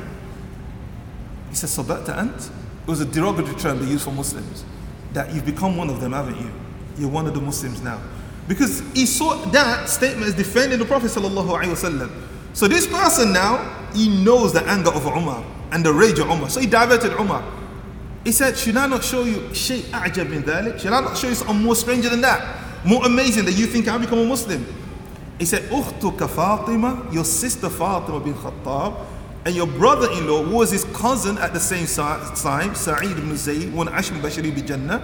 he 1.52 1.56
says, 1.56 1.78
Sabata 1.78 2.18
ant? 2.18 2.50
It 2.84 2.88
was 2.90 3.02
a 3.02 3.06
derogatory 3.06 3.56
term 3.58 3.80
they 3.80 3.92
used 3.92 4.06
for 4.06 4.12
Muslims. 4.12 4.64
That 5.14 5.34
you've 5.36 5.46
become 5.46 5.76
one 5.76 5.90
of 5.90 6.00
them, 6.00 6.14
haven't 6.14 6.40
you? 6.40 6.50
You're 6.98 7.10
one 7.10 7.28
of 7.28 7.34
the 7.34 7.42
Muslims 7.42 7.82
now. 7.82 8.02
Because 8.48 8.82
he 8.94 9.06
saw 9.06 9.36
that 9.52 9.90
statement 9.90 10.28
as 10.28 10.34
defending 10.34 10.80
the 10.80 10.86
Prophet. 10.86 11.10
So 11.10 12.68
this 12.70 12.88
person 12.88 13.34
now, 13.34 13.81
he 13.94 14.24
knows 14.24 14.54
the 14.54 14.64
anger 14.64 14.92
of 14.92 15.06
Umar 15.06 15.44
and 15.72 15.86
the 15.86 15.94
rage 15.94 16.20
of 16.20 16.30
Umar. 16.30 16.50
So 16.50 16.60
he 16.60 16.68
diverted 16.68 17.14
Umar. 17.14 17.44
He 18.24 18.32
said, 18.32 18.58
Should 18.58 18.78
I 18.78 18.88
not 18.88 19.04
show 19.04 19.24
you 19.24 19.54
shay 19.54 19.82
a'jab 19.82 20.32
in 20.32 20.44
dhalik? 20.44 20.80
Should 20.80 20.94
I 20.94 21.02
not 21.02 21.18
show 21.18 21.28
you 21.30 21.36
something 21.36 21.64
more 21.64 21.76
stranger 21.76 22.10
than 22.10 22.22
that? 22.22 22.62
more 22.84 23.06
amazing 23.06 23.46
that 23.46 23.54
you 23.54 23.68
think 23.68 23.88
I 23.88 23.98
become 23.98 24.20
a 24.20 24.26
Muslim? 24.26 24.66
He 25.38 25.46
said, 25.46 25.64
Ukhtuka 25.70 26.30
Fatima, 26.30 27.08
your 27.12 27.26
sister 27.26 27.70
Fatima 27.70 28.20
bin 28.20 28.34
Khattab, 28.34 29.06
and 29.46 29.56
your 29.56 29.66
brother-in-law 29.66 30.44
who 30.44 30.58
was 30.58 30.72
his 30.72 30.84
cousin 30.86 31.38
at 31.40 31.54
the 31.54 31.60
same 31.60 31.88
time, 31.88 32.76
Sa'id 32.76 33.12
ibn 33.12 33.36
Zayd, 33.36 33.74
one 33.74 33.88
Ashim 33.88 34.20
Bashari 34.22 34.54
bi 34.54 34.62
Jannah. 34.62 35.02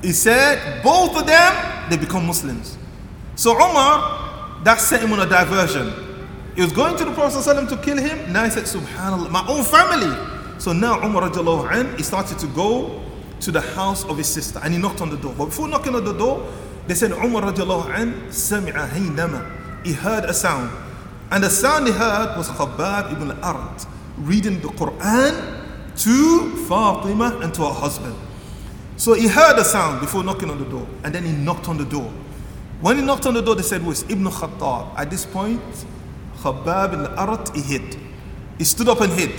He 0.00 0.12
said, 0.12 0.82
both 0.82 1.16
of 1.16 1.26
them, 1.26 1.90
they 1.90 1.96
become 1.96 2.26
Muslims. 2.26 2.78
So 3.34 3.54
Umar, 3.54 4.62
that 4.64 4.80
set 4.80 5.02
him 5.02 5.12
on 5.12 5.20
a 5.20 5.26
diversion. 5.26 6.09
He 6.54 6.62
was 6.62 6.72
going 6.72 6.96
to 6.96 7.04
the 7.04 7.12
Prophet 7.12 7.38
ﷺ 7.38 7.68
to 7.68 7.76
kill 7.78 7.96
him. 7.96 8.32
Now 8.32 8.44
he 8.44 8.50
said, 8.50 8.64
Subhanallah, 8.64 9.30
my 9.30 9.46
own 9.48 9.62
family. 9.64 10.14
So 10.58 10.72
now 10.72 11.00
Umar 11.02 11.24
an, 11.72 11.96
he 11.96 12.02
started 12.02 12.38
to 12.40 12.46
go 12.48 13.02
to 13.40 13.50
the 13.50 13.60
house 13.60 14.04
of 14.04 14.18
his 14.18 14.28
sister 14.28 14.60
and 14.62 14.74
he 14.74 14.78
knocked 14.80 15.00
on 15.00 15.10
the 15.10 15.16
door. 15.16 15.34
But 15.36 15.46
before 15.46 15.68
knocking 15.68 15.94
on 15.94 16.04
the 16.04 16.12
door, 16.12 16.46
they 16.86 16.94
said 16.94 17.12
Umar 17.12 17.44
an, 17.48 17.54
sami'a 18.28 18.88
haynama 18.88 19.60
he 19.84 19.92
heard 19.92 20.24
a 20.24 20.34
sound. 20.34 20.70
And 21.30 21.44
the 21.44 21.50
sound 21.50 21.86
he 21.86 21.92
heard 21.92 22.36
was 22.36 22.48
Khabbab 22.48 23.12
ibn 23.12 23.30
al-Arat 23.30 23.86
reading 24.18 24.60
the 24.60 24.68
Quran 24.68 25.60
to 25.96 26.56
Fatima 26.66 27.38
and 27.42 27.54
to 27.54 27.62
her 27.62 27.72
husband. 27.72 28.16
So 28.96 29.14
he 29.14 29.28
heard 29.28 29.58
a 29.58 29.64
sound 29.64 30.00
before 30.00 30.22
knocking 30.24 30.50
on 30.50 30.58
the 30.58 30.68
door, 30.68 30.86
and 31.04 31.14
then 31.14 31.24
he 31.24 31.32
knocked 31.32 31.68
on 31.68 31.78
the 31.78 31.84
door. 31.84 32.10
When 32.80 32.96
he 32.98 33.02
knocked 33.02 33.26
on 33.26 33.34
the 33.34 33.42
door, 33.42 33.54
they 33.54 33.62
said, 33.62 33.84
was 33.84 34.02
Ibn 34.10 34.24
Khattab. 34.24 34.98
At 34.98 35.10
this 35.10 35.24
point, 35.24 35.60
Khabbab 36.39 36.93
ibn 36.93 37.05
al-Arat, 37.05 37.55
he 37.55 37.61
hid. 37.61 37.97
He 38.57 38.63
stood 38.63 38.87
up 38.89 39.01
and 39.01 39.11
hid. 39.13 39.31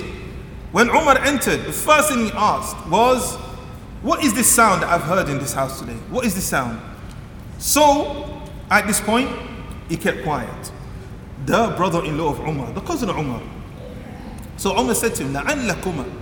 When 0.73 0.89
Umar 0.89 1.19
entered, 1.19 1.65
the 1.65 1.73
first 1.73 2.11
thing 2.11 2.27
he 2.27 2.33
asked 2.33 2.77
was, 2.89 3.37
What 4.03 4.23
is 4.23 4.35
this 4.35 4.53
sound 4.53 4.83
that 4.83 4.91
I've 4.91 5.03
heard 5.03 5.29
in 5.29 5.39
this 5.39 5.53
house 5.53 5.81
today? 5.81 5.97
What 6.11 6.25
is 6.25 6.35
this 6.35 6.45
sound? 6.45 6.81
So, 7.59 8.43
at 8.71 8.87
this 8.87 9.01
point, 9.01 9.31
he 9.89 9.97
kept 9.97 10.23
quiet. 10.23 10.73
The 11.47 11.73
brother-in-law 11.77 12.31
of 12.33 12.41
Umar, 12.41 12.73
the 12.73 12.81
cousin 12.81 13.09
of 13.09 13.17
Umar. 13.17 13.41
So 14.57 14.79
Umar 14.79 14.95
said 14.95 15.15
to 15.17 15.25
him, 15.25 15.35
لَعَلَّكُمَا 15.35 16.13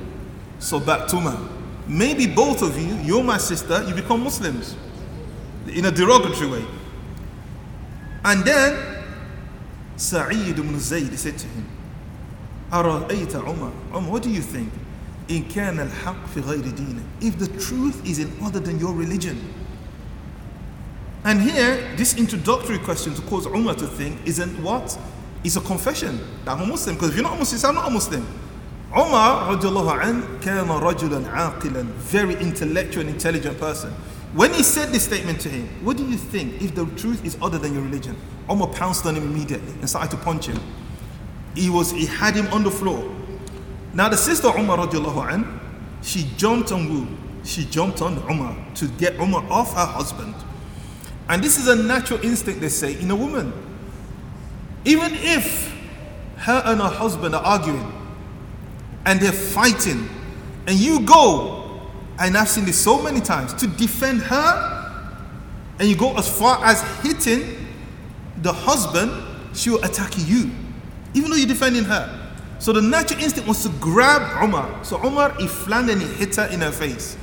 صَبَعْتُمَا 0.58 1.48
Maybe 1.86 2.26
both 2.26 2.62
of 2.62 2.78
you, 2.78 2.94
you're 2.96 3.22
my 3.22 3.38
sister, 3.38 3.82
you 3.84 3.94
become 3.94 4.22
Muslims. 4.22 4.76
In 5.68 5.86
a 5.86 5.90
derogatory 5.90 6.50
way. 6.50 6.64
And 8.24 8.42
then 8.44 8.87
Sa'id 9.98 10.58
ibn 10.58 10.78
Zayd 10.78 11.18
said 11.18 11.38
to 11.38 11.46
him, 11.46 11.66
أرأيت 12.72 13.32
عمر 13.36 13.72
Umar, 13.94 14.10
what 14.10 14.22
do 14.22 14.30
you 14.30 14.40
think? 14.40 14.72
إن 15.30 15.44
كان 15.48 15.80
الحق 15.80 16.26
في 16.34 16.40
غير 16.40 16.70
دينه 16.70 17.02
If 17.20 17.38
the 17.38 17.48
truth 17.60 18.04
is 18.04 18.18
in 18.18 18.32
other 18.42 18.60
than 18.60 18.78
your 18.78 18.92
religion, 18.92 19.38
and 21.24 21.40
here, 21.40 21.82
this 21.96 22.18
introductory 22.18 22.78
question 22.78 23.14
to 23.14 23.22
cause 23.22 23.46
Umar 23.46 23.74
to 23.76 23.86
think 23.86 24.18
isn't 24.26 24.62
what? 24.62 24.98
It's 25.42 25.56
a 25.56 25.60
confession 25.60 26.20
that 26.44 26.52
I'm 26.52 26.62
a 26.62 26.66
Muslim. 26.66 26.96
Because 26.96 27.10
if 27.10 27.16
you're 27.16 27.24
not 27.24 27.36
a 27.36 27.38
Muslim, 27.38 27.70
I'm 27.70 27.74
not 27.74 27.88
a 27.88 27.90
Muslim. 27.90 28.26
Umar 28.92 29.56
radiallahu 29.56 30.04
an, 30.04 30.40
كان 30.40 30.68
رجلا 30.68 31.26
عاقلا, 31.26 31.84
very 31.96 32.34
intellectual 32.34 33.00
and 33.00 33.10
intelligent 33.10 33.58
person. 33.58 33.92
When 34.33 34.53
he 34.53 34.61
said 34.61 34.89
this 34.89 35.05
statement 35.05 35.41
to 35.41 35.49
him, 35.49 35.67
what 35.83 35.97
do 35.97 36.05
you 36.05 36.15
think 36.15 36.61
if 36.61 36.75
the 36.75 36.85
truth 36.97 37.25
is 37.25 37.37
other 37.41 37.57
than 37.57 37.73
your 37.73 37.81
religion? 37.81 38.15
Umar 38.49 38.67
pounced 38.67 39.05
on 39.05 39.15
him 39.15 39.23
immediately 39.23 39.73
and 39.73 39.89
started 39.89 40.11
to 40.11 40.17
punch 40.17 40.45
him. 40.45 40.59
He 41.55 41.69
was 41.69 41.91
he 41.91 42.05
had 42.05 42.35
him 42.35 42.47
on 42.53 42.63
the 42.63 42.71
floor. 42.71 43.11
Now 43.93 44.07
the 44.07 44.17
sister 44.17 44.47
Umar 44.49 44.79
an, 45.29 45.59
she 46.03 46.29
jumped 46.37 46.71
on 46.71 46.85
who? 46.87 47.07
She 47.43 47.65
jumped 47.65 48.01
on 48.01 48.17
Umar 48.29 48.55
to 48.75 48.87
get 48.87 49.15
Umar 49.19 49.43
off 49.49 49.73
her 49.73 49.85
husband. 49.85 50.35
And 51.27 51.43
this 51.43 51.57
is 51.57 51.67
a 51.67 51.75
natural 51.75 52.23
instinct, 52.23 52.61
they 52.61 52.69
say, 52.69 52.99
in 52.99 53.09
a 53.11 53.15
woman. 53.15 53.51
Even 54.85 55.11
if 55.13 55.73
her 56.37 56.61
and 56.65 56.79
her 56.79 56.87
husband 56.87 57.35
are 57.35 57.43
arguing 57.43 57.93
and 59.05 59.19
they're 59.19 59.31
fighting, 59.31 60.07
and 60.67 60.77
you 60.77 61.01
go, 61.01 61.58
and 62.19 62.37
I've 62.37 62.49
seen 62.49 62.65
this 62.65 62.77
so 62.77 63.01
many 63.01 63.21
times, 63.21 63.53
to 63.55 63.67
defend 63.67 64.21
her, 64.23 64.75
and 65.79 65.87
you 65.87 65.95
go 65.95 66.17
as 66.17 66.29
far 66.29 66.63
as 66.65 66.81
hitting 67.01 67.67
the 68.41 68.51
husband, 68.51 69.11
she 69.53 69.69
will 69.69 69.83
attack 69.83 70.11
you, 70.17 70.51
even 71.13 71.29
though 71.29 71.37
you're 71.37 71.47
defending 71.47 71.85
her. 71.85 72.15
So 72.59 72.73
the 72.73 72.81
natural 72.81 73.21
instinct 73.21 73.47
was 73.47 73.63
to 73.63 73.69
grab 73.79 74.43
Umar. 74.43 74.83
So 74.83 75.01
Umar, 75.03 75.33
he 75.39 75.47
flung 75.47 75.89
and 75.89 76.01
he 76.01 76.07
hit 76.07 76.35
her 76.35 76.45
in 76.47 76.59
her 76.59 76.71
face. 76.71 77.17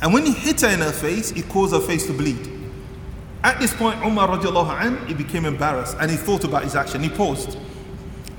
And 0.00 0.12
when 0.12 0.26
he 0.26 0.32
hit 0.32 0.62
her 0.62 0.68
in 0.68 0.80
her 0.80 0.90
face, 0.90 1.30
he 1.30 1.42
caused 1.42 1.72
her 1.72 1.80
face 1.80 2.06
to 2.06 2.12
bleed. 2.12 2.50
At 3.44 3.60
this 3.60 3.72
point, 3.72 4.04
Umar 4.04 4.28
radiallahu 4.28 4.80
anh, 4.80 5.06
he 5.06 5.14
became 5.14 5.44
embarrassed 5.44 5.96
and 6.00 6.10
he 6.10 6.16
thought 6.16 6.42
about 6.42 6.64
his 6.64 6.74
action. 6.74 7.00
He 7.00 7.08
paused. 7.08 7.56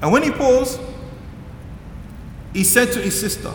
And 0.02 0.12
when 0.12 0.24
he 0.24 0.32
paused, 0.32 0.82
he 2.54 2.66
said 2.66 2.92
to 2.92 3.00
his 3.00 3.18
sister, 3.18 3.54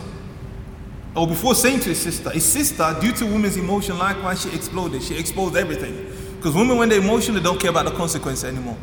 or 1.15 1.27
before 1.27 1.55
saying 1.55 1.79
to 1.81 1.89
his 1.89 1.99
sister, 1.99 2.29
his 2.29 2.45
sister, 2.45 2.95
due 3.01 3.11
to 3.13 3.25
women's 3.25 3.57
emotion, 3.57 3.97
likewise, 3.97 4.43
she 4.43 4.49
exploded. 4.55 5.01
She 5.01 5.17
exposed 5.17 5.55
everything. 5.55 6.13
Because 6.37 6.55
women, 6.55 6.77
when 6.77 6.89
they're 6.89 7.01
emotional, 7.01 7.37
they 7.37 7.43
don't 7.43 7.59
care 7.59 7.71
about 7.71 7.85
the 7.85 7.91
consequence 7.91 8.43
anymore. 8.43 8.77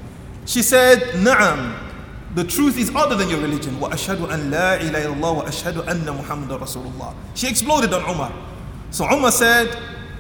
She 0.45 0.63
said, 0.63 0.99
Na'am, 1.15 1.79
the 2.35 2.45
truth 2.45 2.79
is 2.79 2.95
other 2.95 3.15
than 3.15 3.31
your 3.31 3.41
religion. 3.41 3.79
Wa 3.81 3.91
ashadu 3.91 4.31
an 4.31 4.51
la 4.51 4.75
ilaha 4.75 5.07
illallah 5.07 5.37
wa 5.37 5.45
ashadu 5.45 5.87
anna 5.89 6.13
Muhammad 6.13 6.51
Rasulullah. 6.61 7.15
She 7.35 7.49
exploded 7.49 7.95
on 7.95 8.03
Umar. 8.11 8.33
So 8.91 9.07
Umar 9.07 9.33
said, 9.33 9.77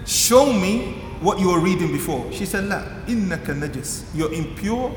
Show 0.07 0.53
me 0.53 0.95
what 1.21 1.38
you 1.40 1.49
were 1.49 1.61
reading 1.61 1.92
before. 1.92 2.31
She 2.33 2.47
said, 2.47 2.64
La, 2.64 2.83
innaka 3.07 3.53
najis. 3.53 4.05
You're 4.14 4.33
impure, 4.33 4.97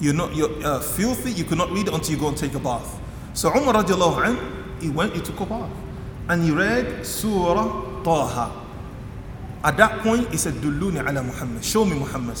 you're 0.00 0.14
not 0.14 0.34
you're 0.34 0.64
uh, 0.64 0.80
filthy, 0.80 1.32
you 1.32 1.44
cannot 1.44 1.70
read 1.72 1.88
it 1.88 1.94
until 1.94 2.14
you 2.14 2.20
go 2.20 2.28
and 2.28 2.36
take 2.36 2.54
a 2.54 2.60
bath. 2.60 3.00
So 3.34 3.50
Umar 3.50 3.74
radiallahu 3.74 4.24
anh, 4.24 4.80
he 4.80 4.88
went, 4.88 5.14
he 5.14 5.20
took 5.20 5.40
a 5.40 5.46
bath. 5.46 5.70
And 6.28 6.42
he 6.42 6.50
read 6.50 7.06
Surah 7.06 8.02
Taha. 8.02 8.64
At 9.62 9.76
that 9.78 10.00
point, 10.00 10.30
he 10.30 10.36
said, 10.36 10.54
Dulluni 10.54 11.00
ala 11.00 11.22
Muhammad. 11.22 11.64
Show 11.64 11.84
me 11.84 11.98
Muhammad. 11.98 12.36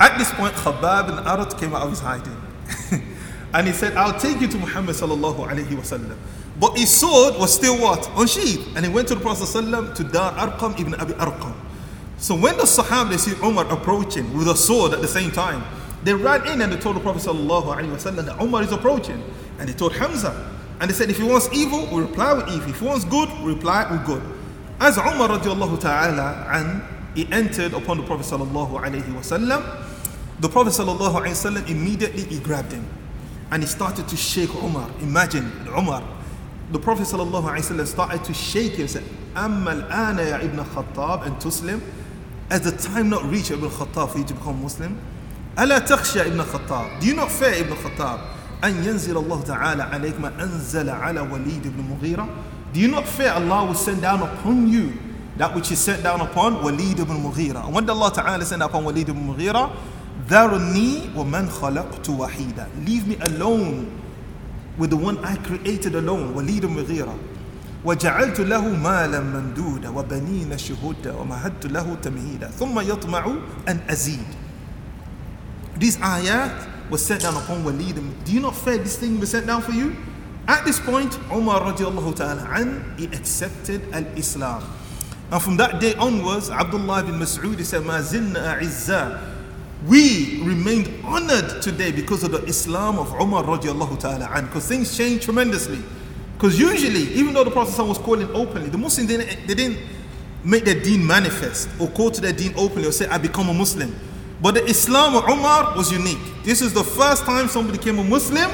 At 0.00 0.18
this 0.18 0.32
point, 0.32 0.54
Khabbab 0.54 1.08
and 1.08 1.26
Arat 1.26 1.58
came 1.58 1.74
out 1.74 1.82
of 1.82 1.90
his 1.90 2.00
hiding. 2.00 2.36
and 3.54 3.66
he 3.66 3.72
said, 3.72 3.96
I'll 3.96 4.18
take 4.18 4.40
you 4.40 4.48
to 4.48 4.58
Muhammad. 4.58 4.96
But 6.60 6.78
his 6.78 6.94
sword 6.94 7.38
was 7.38 7.54
still 7.54 7.80
what? 7.80 8.10
Unsheathed. 8.16 8.76
And 8.76 8.84
he 8.84 8.92
went 8.92 9.08
to 9.08 9.14
the 9.14 9.20
Prophet 9.20 9.46
to 9.46 10.04
Dar 10.04 10.32
Arqam 10.32 10.78
ibn 10.80 10.94
Abi 10.94 11.14
Arqam. 11.14 11.54
So 12.18 12.34
when 12.34 12.56
the 12.56 12.64
Sahaba 12.64 13.10
they 13.10 13.16
see 13.16 13.32
Umar 13.44 13.64
approaching 13.72 14.36
with 14.36 14.48
a 14.48 14.56
sword 14.56 14.92
at 14.92 15.00
the 15.00 15.08
same 15.08 15.30
time, 15.30 15.62
they 16.02 16.12
ran 16.14 16.46
in 16.48 16.60
and 16.62 16.72
they 16.72 16.76
told 16.76 16.96
the 16.96 17.00
Prophet 17.00 17.22
that 17.22 18.36
Umar 18.40 18.62
is 18.62 18.72
approaching. 18.72 19.22
And 19.58 19.68
they 19.68 19.72
told 19.72 19.94
Hamza. 19.94 20.57
And 20.80 20.88
they 20.88 20.94
said, 20.94 21.10
if 21.10 21.16
he 21.16 21.24
wants 21.24 21.48
evil, 21.52 21.86
we 21.92 22.02
reply 22.02 22.34
with 22.34 22.48
evil. 22.48 22.70
If 22.70 22.80
he 22.80 22.86
wants 22.86 23.04
good, 23.04 23.28
we 23.42 23.52
reply 23.54 23.90
with 23.90 24.06
good. 24.06 24.22
As 24.80 24.96
Umar 24.96 25.28
radiallahu 25.28 25.80
ta'ala 25.80 26.46
and 26.52 26.82
he 27.16 27.26
entered 27.32 27.74
upon 27.74 27.96
the 27.98 28.04
Prophet 28.04 28.24
sallallahu 28.26 28.80
alayhi 28.80 29.02
wasallam, 29.12 29.64
the 30.38 30.48
Prophet 30.48 30.70
sallallahu 30.70 31.14
alayhi 31.20 31.34
wasallam 31.34 31.68
immediately 31.68 32.22
he 32.22 32.38
grabbed 32.38 32.70
him 32.70 32.86
and 33.50 33.62
he 33.62 33.68
started 33.68 34.06
to 34.06 34.16
shake 34.16 34.54
Umar. 34.54 34.88
Imagine 35.00 35.50
Umar. 35.76 36.02
The 36.70 36.78
Prophet 36.78 37.08
sallallahu 37.08 37.42
alayhi 37.42 37.64
wasallam 37.72 37.86
started 37.86 38.22
to 38.24 38.34
shake 38.34 38.74
him, 38.74 38.86
said, 38.86 39.02
"Amma 39.34 39.70
al-ana 39.72 40.22
ya 40.22 40.36
ibn 40.42 40.58
Khattab 40.58 41.26
and 41.26 41.34
Tuslim, 41.38 41.80
as 42.50 42.60
the 42.60 42.70
time 42.70 43.08
not 43.08 43.24
reached 43.24 43.50
Ibn 43.50 43.68
Khattab 43.68 44.10
for 44.10 44.18
you 44.18 44.24
to 44.24 44.34
become 44.34 44.62
Muslim? 44.62 44.96
Ala 45.56 45.80
takhsha 45.80 46.24
Ibn 46.26 46.38
Khattab? 46.38 47.00
Do 47.00 47.06
you 47.08 47.14
not 47.14 47.32
fear 47.32 47.52
Ibn 47.54 47.76
Khattab? 47.76 48.20
أن 48.64 48.84
ينزل 48.84 49.16
الله 49.16 49.42
تعالى 49.42 49.82
عليك 49.82 50.20
ما 50.20 50.32
أنزل 50.42 50.90
على 50.90 51.20
وليد 51.20 51.66
ibn 51.66 51.82
Mughira? 51.88 52.28
Do 52.72 52.80
you 52.80 52.88
not 52.88 53.06
fear 53.06 53.30
Allah 53.30 53.66
will 53.66 53.74
send 53.74 54.02
down 54.02 54.20
upon 54.22 54.68
you 54.68 54.92
that 55.36 55.54
which 55.54 55.70
is 55.70 55.78
sent 55.78 56.02
down 56.02 56.20
upon 56.20 56.62
Walid 56.62 56.98
ibn 57.00 57.16
Mughira? 57.22 57.64
And 57.66 57.74
did 57.86 57.90
Allah 57.90 58.12
Ta'ala 58.12 58.44
send 58.44 58.62
upon 58.62 58.84
Walid 58.84 59.08
ibn 59.08 59.26
Mughira? 59.26 59.70
ذَرْنِي 60.28 61.14
وَمَنْ 61.14 61.48
خَلَقْتُ 61.48 62.04
وَحِيدًا 62.08 62.86
Leave 62.86 63.06
me 63.06 63.16
alone 63.20 63.90
with 64.76 64.90
the 64.90 64.96
one 64.96 65.16
I 65.24 65.36
created 65.36 65.94
alone, 65.94 66.34
Walid 66.34 66.62
Mughira. 66.64 67.16
وجعلت 67.84 68.40
له 68.40 68.68
مالا 68.68 69.20
ممدودا 69.20 69.88
وبنين 69.88 70.58
شهودا 70.58 71.12
ومهدت 71.14 71.66
له 71.66 71.96
تمهيدا 72.02 72.50
ثم 72.50 72.80
يطمع 72.80 73.32
أن 73.68 73.80
أزيد 73.90 74.26
These 75.78 75.96
ayat 76.02 76.50
was 76.90 77.04
sent 77.04 77.22
down 77.22 77.36
upon 77.36 77.64
Walid 77.64 77.96
do 78.24 78.32
you 78.32 78.40
not 78.40 78.56
fear 78.56 78.78
this 78.78 78.98
thing 78.98 79.20
was 79.20 79.30
sent 79.30 79.46
down 79.46 79.62
for 79.62 79.72
you? 79.72 79.96
At 80.46 80.64
this 80.64 80.80
point, 80.80 81.18
Umar 81.30 81.60
radiallahu 81.60 82.16
ta'ala 82.16 82.48
an, 82.54 82.94
he 82.96 83.04
accepted 83.06 83.82
al-Islam. 83.92 84.64
And 85.30 85.42
from 85.42 85.58
that 85.58 85.78
day 85.78 85.94
onwards, 85.96 86.48
Abdullah 86.48 87.02
bin 87.02 87.16
Mas'ud 87.16 87.62
said, 87.62 87.84
Ma. 87.84 88.00
We 89.86 90.40
remained 90.42 91.04
honored 91.04 91.60
today 91.62 91.92
because 91.92 92.24
of 92.24 92.32
the 92.32 92.42
Islam 92.44 92.98
of 92.98 93.12
Umar 93.20 93.44
radiallahu 93.44 94.00
ta'ala 94.00 94.30
an, 94.32 94.46
because 94.46 94.66
things 94.66 94.96
changed 94.96 95.24
tremendously. 95.24 95.80
Because 96.34 96.58
usually, 96.58 97.12
even 97.12 97.34
though 97.34 97.44
the 97.44 97.50
Prophet 97.50 97.84
was 97.84 97.98
calling 97.98 98.30
openly, 98.34 98.70
the 98.70 98.78
Muslims, 98.78 99.08
didn't, 99.08 99.46
they 99.46 99.54
didn't 99.54 99.78
make 100.44 100.64
their 100.64 100.80
deen 100.80 101.06
manifest 101.06 101.68
or 101.78 101.88
call 101.88 102.10
to 102.10 102.20
their 102.22 102.32
deen 102.32 102.54
openly 102.56 102.88
or 102.88 102.92
say, 102.92 103.06
I 103.08 103.18
become 103.18 103.50
a 103.50 103.54
Muslim. 103.54 103.94
But 104.40 104.54
the 104.54 104.64
Islam 104.66 105.16
of 105.16 105.28
Umar 105.28 105.76
was 105.76 105.90
unique. 105.90 106.18
This 106.44 106.62
is 106.62 106.72
the 106.72 106.84
first 106.84 107.24
time 107.24 107.48
somebody 107.48 107.78
became 107.78 107.98
a 107.98 108.04
Muslim 108.04 108.50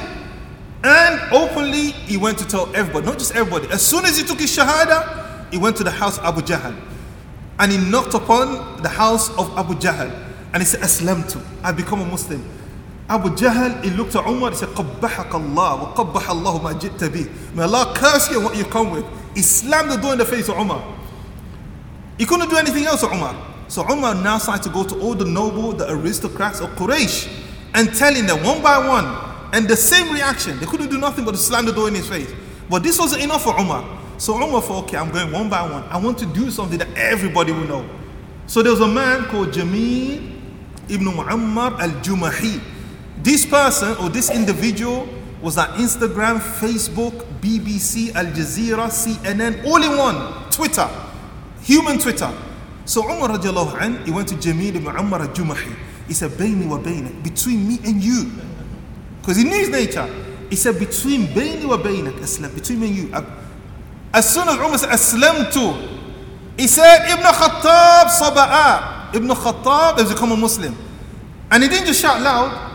and 0.83 1.21
openly 1.31 1.91
he 1.91 2.17
went 2.17 2.37
to 2.39 2.47
tell 2.47 2.73
everybody, 2.75 3.05
not 3.05 3.19
just 3.19 3.35
everybody. 3.35 3.71
As 3.71 3.85
soon 3.85 4.05
as 4.05 4.17
he 4.17 4.23
took 4.23 4.39
his 4.39 4.55
Shahada, 4.55 5.51
he 5.51 5.57
went 5.57 5.77
to 5.77 5.83
the 5.83 5.91
house 5.91 6.17
of 6.17 6.25
Abu 6.25 6.41
Jahl 6.41 6.75
and 7.59 7.71
he 7.71 7.77
knocked 7.77 8.13
upon 8.13 8.81
the 8.81 8.89
house 8.89 9.29
of 9.37 9.55
Abu 9.57 9.75
Jahl 9.75 10.11
and 10.53 10.61
he 10.61 10.65
said, 10.65 10.81
Aslamtu, 10.81 11.43
I 11.63 11.71
become 11.71 12.01
a 12.01 12.05
Muslim. 12.05 12.43
Abu 13.07 13.29
Jahl, 13.29 13.83
he 13.83 13.91
looked 13.91 14.15
at 14.15 14.25
Umar, 14.27 14.49
he 14.49 14.57
said, 14.57 14.69
Allah 14.75 14.95
wa 15.01 15.93
qabbaha 15.93 16.29
Allah 16.29 16.61
ma 16.63 16.73
jitta 16.73 17.09
bih. 17.09 17.29
May 17.53 17.63
Allah 17.63 17.93
curse 17.95 18.31
you 18.31 18.39
on 18.39 18.45
what 18.45 18.57
you 18.57 18.65
come 18.65 18.89
with. 18.89 19.05
He 19.35 19.43
slammed 19.43 19.91
the 19.91 19.97
door 19.97 20.13
in 20.13 20.17
the 20.17 20.25
face 20.25 20.49
of 20.49 20.57
Umar. 20.57 20.81
He 22.17 22.25
couldn't 22.25 22.49
do 22.49 22.57
anything 22.57 22.85
else 22.85 23.01
to 23.01 23.07
Umar. 23.07 23.35
So 23.67 23.83
Umar 23.89 24.15
now 24.15 24.37
started 24.37 24.63
to 24.63 24.69
go 24.69 24.83
to 24.83 24.99
all 25.01 25.15
the 25.15 25.25
noble, 25.25 25.73
the 25.73 25.89
aristocrats 25.89 26.59
of 26.61 26.69
Quraysh 26.71 27.27
and 27.73 27.93
telling 27.93 28.25
them 28.25 28.43
one 28.43 28.61
by 28.61 28.85
one. 28.87 29.05
And 29.53 29.67
the 29.67 29.75
same 29.75 30.13
reaction. 30.13 30.59
They 30.59 30.65
couldn't 30.65 30.89
do 30.89 30.97
nothing 30.97 31.25
but 31.25 31.31
to 31.31 31.37
slam 31.37 31.65
the 31.65 31.71
door 31.71 31.87
in 31.87 31.95
his 31.95 32.07
face. 32.07 32.31
But 32.69 32.83
this 32.83 32.99
wasn't 32.99 33.23
enough 33.23 33.43
for 33.43 33.57
Umar. 33.59 33.99
So 34.17 34.35
Umar 34.35 34.61
thought, 34.61 34.85
okay, 34.85 34.97
I'm 34.97 35.11
going 35.11 35.31
one 35.31 35.49
by 35.49 35.69
one. 35.69 35.83
I 35.83 35.97
want 35.97 36.17
to 36.19 36.25
do 36.25 36.49
something 36.49 36.77
that 36.77 36.87
everybody 36.95 37.51
will 37.51 37.67
know. 37.67 37.87
So 38.47 38.61
there 38.61 38.71
was 38.71 38.81
a 38.81 38.87
man 38.87 39.25
called 39.25 39.49
Jamil 39.49 40.31
ibn 40.89 41.07
Muammar 41.07 41.79
al-Jumahi. 41.79 42.61
This 43.23 43.45
person 43.45 43.95
or 43.97 44.09
this 44.09 44.29
individual 44.29 45.07
was 45.41 45.57
on 45.57 45.67
Instagram, 45.79 46.39
Facebook, 46.39 47.25
BBC, 47.41 48.13
Al 48.15 48.25
Jazeera, 48.25 48.87
CNN, 48.89 49.65
all 49.65 49.83
in 49.83 49.97
one, 49.97 50.49
Twitter, 50.49 50.89
human 51.61 51.97
Twitter. 51.99 52.31
So 52.85 53.03
Umar 53.03 53.29
radiallahu 53.29 53.81
an, 53.81 54.05
he 54.05 54.11
went 54.11 54.27
to 54.29 54.35
Jamil 54.35 54.75
ibn 54.75 54.87
Umar 54.95 55.21
al-Jumahi. 55.21 55.75
He 56.07 56.13
said, 56.13 56.31
Bayni 56.31 56.67
wa 56.67 56.77
between 57.23 57.67
me 57.67 57.79
and 57.83 58.03
you. 58.03 58.31
Because 59.21 59.37
he 59.37 59.43
knew 59.43 59.57
his 59.57 59.69
nature. 59.69 60.07
He 60.49 60.55
said, 60.55 60.77
between 60.77 61.27
Bayni 61.27 61.65
wa 61.65 61.77
Aslam, 61.77 62.53
between 62.53 62.79
me 62.79 62.87
and 62.87 62.95
you. 62.95 63.25
As 64.13 64.31
soon 64.31 64.47
as 64.47 64.55
Umar 64.55 64.77
said, 64.77 64.89
Aslamtu, 64.89 65.93
he 66.57 66.67
said, 66.67 67.11
Ibn 67.11 67.23
Khattab 67.23 68.05
saba'a. 68.05 69.15
Ibn 69.15 69.27
Khattab 69.29 70.07
become 70.09 70.31
a 70.31 70.37
Muslim. 70.37 70.75
And 71.51 71.63
he 71.63 71.69
didn't 71.69 71.87
just 71.87 72.01
shout 72.01 72.21
loud, 72.21 72.71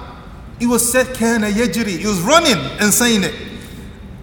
he 0.59 0.67
was 0.67 0.91
said, 0.91 1.15
Kana 1.15 1.47
yajri. 1.47 1.99
He 1.99 2.07
was 2.07 2.21
running 2.21 2.59
and 2.81 2.93
saying 2.93 3.23
it. 3.25 3.50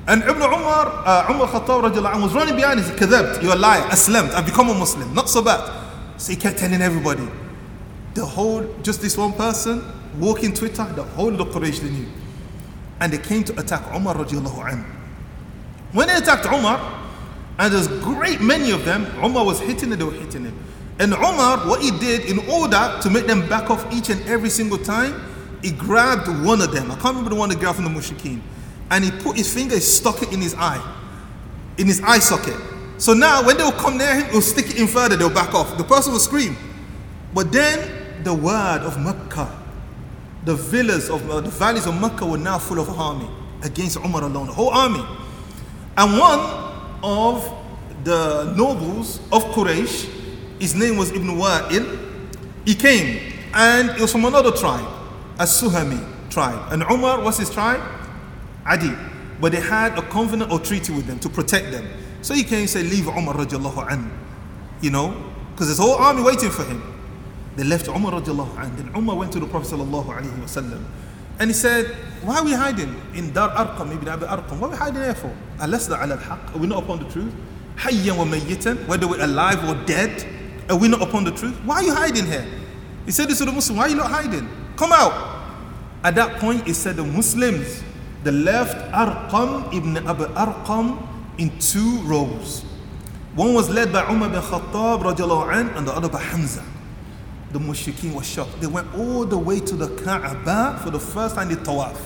And 0.08 0.24
Ibn 0.24 0.42
Umar, 0.42 1.04
uh, 1.06 1.34
Umar 1.34 1.48
Khattab 1.48 2.22
was 2.22 2.34
running 2.34 2.56
behind. 2.56 2.80
He 2.80 2.86
said, 2.86 2.98
Kadhabt, 2.98 3.44
you're 3.44 3.52
a 3.52 3.58
liar. 3.58 3.82
Aslamt, 3.90 4.32
I've 4.32 4.46
become 4.46 4.70
a 4.70 4.74
Muslim. 4.74 5.14
Not 5.14 5.30
so 5.30 5.42
bad. 5.42 5.70
So 6.16 6.32
he 6.32 6.38
kept 6.38 6.60
telling 6.60 6.82
everybody. 6.82 7.28
The 8.14 8.26
whole, 8.26 8.64
just 8.84 9.02
this 9.02 9.18
one 9.18 9.34
person, 9.34 9.84
walking 10.18 10.54
Twitter, 10.54 10.86
the 10.96 11.04
whole 11.04 11.40
of 11.42 11.50
Quraysh 11.50 11.82
they 11.82 11.90
knew. 11.90 12.08
And 13.02 13.12
they 13.12 13.18
came 13.18 13.44
to 13.44 13.60
attack 13.60 13.94
Umar 13.94 14.16
radiallahu 14.16 14.72
anhu. 14.72 14.86
When 15.92 16.08
they 16.08 16.16
attacked 16.16 16.46
Umar, 16.46 16.80
and 17.60 17.74
there's 17.74 17.90
great 18.02 18.40
many 18.40 18.72
of 18.72 18.86
them, 18.86 19.06
Umar 19.22 19.44
was 19.44 19.60
hitting 19.60 19.92
it, 19.92 19.98
they 19.98 20.06
were 20.06 20.12
hitting 20.12 20.46
him. 20.46 20.58
And 21.00 21.14
Umar, 21.14 21.68
what 21.68 21.82
he 21.82 21.92
did 21.92 22.26
in 22.26 22.40
order 22.50 22.98
to 23.02 23.10
make 23.10 23.28
them 23.28 23.48
back 23.50 23.70
off 23.70 23.86
each 23.94 24.10
and 24.10 24.22
every 24.26 24.50
single 24.50 24.78
time, 24.78 25.22
he 25.62 25.72
grabbed 25.72 26.28
one 26.46 26.62
of 26.62 26.72
them. 26.72 26.92
I 26.92 26.96
can't 26.96 27.08
remember 27.08 27.32
the 27.32 27.36
one 27.36 27.50
that 27.50 27.60
grabbed 27.60 27.76
from 27.76 27.86
the 27.86 28.00
mushrikeen 28.00 28.42
and 28.90 29.04
he 29.04 29.12
put 29.12 29.36
his 29.36 29.54
finger, 29.54 29.76
he 29.76 29.82
stuck 29.82 30.22
it 30.22 30.32
in 30.32 30.42
his 30.42 30.56
eye, 30.56 30.82
in 31.78 31.88
his 31.88 32.02
eye 32.02 32.20
socket. 32.20 32.56
So 32.98 33.14
now 33.14 33.46
when 33.46 33.58
they 33.58 33.64
will 33.64 33.72
come 33.74 33.98
near 33.98 34.22
him, 34.22 34.32
he'll 34.32 34.42
stick 34.42 34.68
it 34.70 34.80
in 34.80 34.88
further, 34.88 35.16
they'll 35.16 35.30
back 35.30 35.54
off. 35.54 35.78
The 35.78 35.84
person 35.84 36.14
will 36.14 36.20
scream. 36.20 36.56
But 37.34 37.52
then 37.52 38.24
the 38.24 38.34
word 38.34 38.82
of 38.82 39.00
Mecca, 39.00 39.48
the 40.46 40.56
villas 40.56 41.10
of 41.10 41.30
uh, 41.30 41.42
the 41.42 41.50
valleys 41.50 41.86
of 41.86 42.00
Mecca 42.00 42.26
were 42.26 42.38
now 42.38 42.58
full 42.58 42.80
of 42.80 42.90
army 42.90 43.30
against 43.64 43.98
Umar 43.98 44.24
alone, 44.24 44.48
the 44.48 44.54
whole 44.54 44.70
army. 44.70 45.04
And 45.98 46.18
one 46.18 46.40
of 47.04 47.54
the 48.04 48.54
nobles 48.56 49.20
of 49.32 49.44
Quraysh, 49.46 50.10
his 50.60 50.74
name 50.74 50.98
was 50.98 51.12
Ibn 51.12 51.28
Wa'il, 51.28 52.00
he 52.66 52.74
came 52.74 53.34
and 53.54 53.92
he 53.92 54.02
was 54.02 54.12
from 54.12 54.26
another 54.26 54.52
tribe, 54.52 54.88
a 55.40 55.44
Suhami 55.44 56.04
tribe. 56.30 56.72
And 56.72 56.84
Umar 56.84 57.22
was 57.22 57.38
his 57.38 57.50
tribe? 57.50 57.82
Adi. 58.68 58.92
But 59.40 59.52
they 59.52 59.62
had 59.62 59.98
a 59.98 60.02
covenant 60.02 60.52
or 60.52 60.60
treaty 60.60 60.92
with 60.94 61.06
them 61.08 61.20
to 61.20 61.30
protect 61.30 61.72
them. 61.72 61.88
So 62.22 62.34
he 62.34 62.44
came 62.44 62.62
and 62.62 62.70
said, 62.70 62.86
Leave 62.86 63.08
Umar 63.08 63.36
radiallahu 63.36 63.92
an. 63.92 64.12
You 64.82 64.92
know, 64.92 65.16
because 65.52 65.70
his 65.70 65.78
whole 65.78 65.96
army 65.96 66.24
waiting 66.24 66.50
for 66.50 66.64
him. 66.64 66.82
They 67.56 67.64
left 67.64 67.88
Umar 67.88 68.14
radiallahu 68.14 68.64
an. 68.64 68.76
Then 68.76 68.92
Umar 68.96 69.16
went 69.16 69.32
to 69.34 69.40
the 69.40 69.48
Prophet 69.48 69.76
sallallahu 69.76 70.06
alayhi 70.06 70.40
wasallam. 70.42 70.84
And 71.40 71.50
he 71.52 71.54
said, 71.54 71.86
Why 72.24 72.38
are 72.38 72.44
we 72.44 72.54
hiding 72.54 73.00
in 73.14 73.32
Dar 73.32 73.50
Arqam, 73.50 73.94
Ibn 73.94 74.08
Abi 74.10 74.26
Arqam? 74.26 74.60
What 74.60 74.70
are 74.70 74.72
we 74.72 74.78
hiding 74.78 75.02
there 75.02 75.16
for? 75.16 75.36
Alasna 75.60 76.04
ala 76.04 76.16
al-haq? 76.16 76.56
Are 76.56 76.58
we 76.58 76.68
not 76.68 76.84
upon 76.84 77.00
the 77.00 77.10
truth? 77.10 77.34
Hayyan 77.78 78.18
wa 78.18 78.26
mayyitan? 78.26 78.88
Whether 78.88 79.08
we're 79.08 79.24
alive 79.24 79.64
or 79.70 79.76
dead? 79.86 80.26
Are 80.70 80.76
we 80.78 80.88
not 80.88 81.02
upon 81.02 81.24
the 81.24 81.32
truth? 81.32 81.56
Why 81.64 81.76
are 81.76 81.84
you 81.84 81.94
hiding 81.94 82.26
here? 82.26 82.46
He 83.06 83.12
said 83.12 83.30
this 83.30 83.38
to 83.38 83.46
the 83.46 83.52
Muslim, 83.52 83.78
why 83.78 83.86
are 83.86 83.90
you 83.90 83.96
not 83.96 84.12
hiding? 84.12 84.50
Come 84.76 84.92
out. 84.92 85.36
At 86.04 86.16
that 86.16 86.40
point, 86.40 86.66
he 86.68 86.74
said 86.74 86.98
the 86.98 87.06
Muslims 87.06 87.84
they 88.27 88.31
left 88.31 88.77
Arqam 88.93 89.73
ibn 89.75 89.97
Abu 89.97 90.25
Arqam 90.27 91.09
in 91.39 91.57
two 91.59 91.99
rows. 92.03 92.65
One 93.35 93.55
was 93.55 93.71
led 93.71 93.93
by 93.93 94.05
Umar 94.11 94.29
bin 94.29 94.41
Khattab 94.41 95.03
radiallahu 95.03 95.77
and 95.77 95.87
the 95.87 95.93
other 95.93 96.09
by 96.09 96.21
Hamza. 96.21 96.63
The 97.53 97.59
mushrikeen 97.59 98.15
were 98.15 98.23
shocked. 98.23 98.61
They 98.61 98.67
went 98.67 98.95
all 98.95 99.25
the 99.25 99.39
way 99.39 99.61
to 99.61 99.75
the 99.75 99.89
Kaaba 100.03 100.79
for 100.83 100.91
the 100.91 101.01
first 101.01 101.35
time 101.35 101.51
in 101.51 101.57
Tawaf. 101.59 101.97